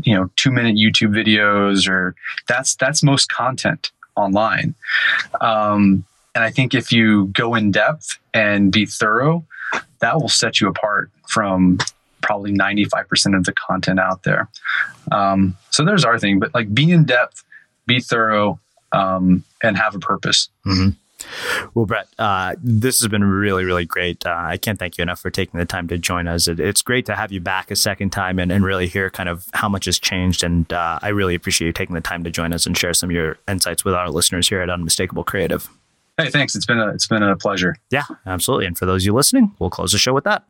[0.03, 2.15] you know two minute YouTube videos or
[2.47, 4.75] that's that's most content online.
[5.41, 9.45] Um, and I think if you go in depth and be thorough,
[9.99, 11.77] that will set you apart from
[12.21, 14.49] probably 95% of the content out there.
[15.11, 17.43] Um, so there's our thing, but like be in depth,
[17.85, 18.59] be thorough,
[18.91, 20.49] um, and have a purpose.
[20.65, 20.89] Mm-hmm.
[21.73, 24.25] Well, Brett, uh, this has been really, really great.
[24.25, 26.47] Uh, I can't thank you enough for taking the time to join us.
[26.47, 29.29] It, it's great to have you back a second time and, and really hear kind
[29.29, 30.43] of how much has changed.
[30.43, 33.09] And uh, I really appreciate you taking the time to join us and share some
[33.09, 35.67] of your insights with our listeners here at Unmistakable Creative.
[36.17, 36.55] Hey, thanks.
[36.55, 37.75] It's been a it's been a pleasure.
[37.91, 38.67] Yeah, absolutely.
[38.67, 40.45] And for those of you listening, we'll close the show with that.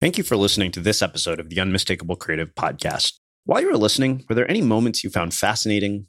[0.00, 3.14] Thank you for listening to this episode of the Unmistakable Creative Podcast.
[3.44, 6.08] While you were listening, were there any moments you found fascinating,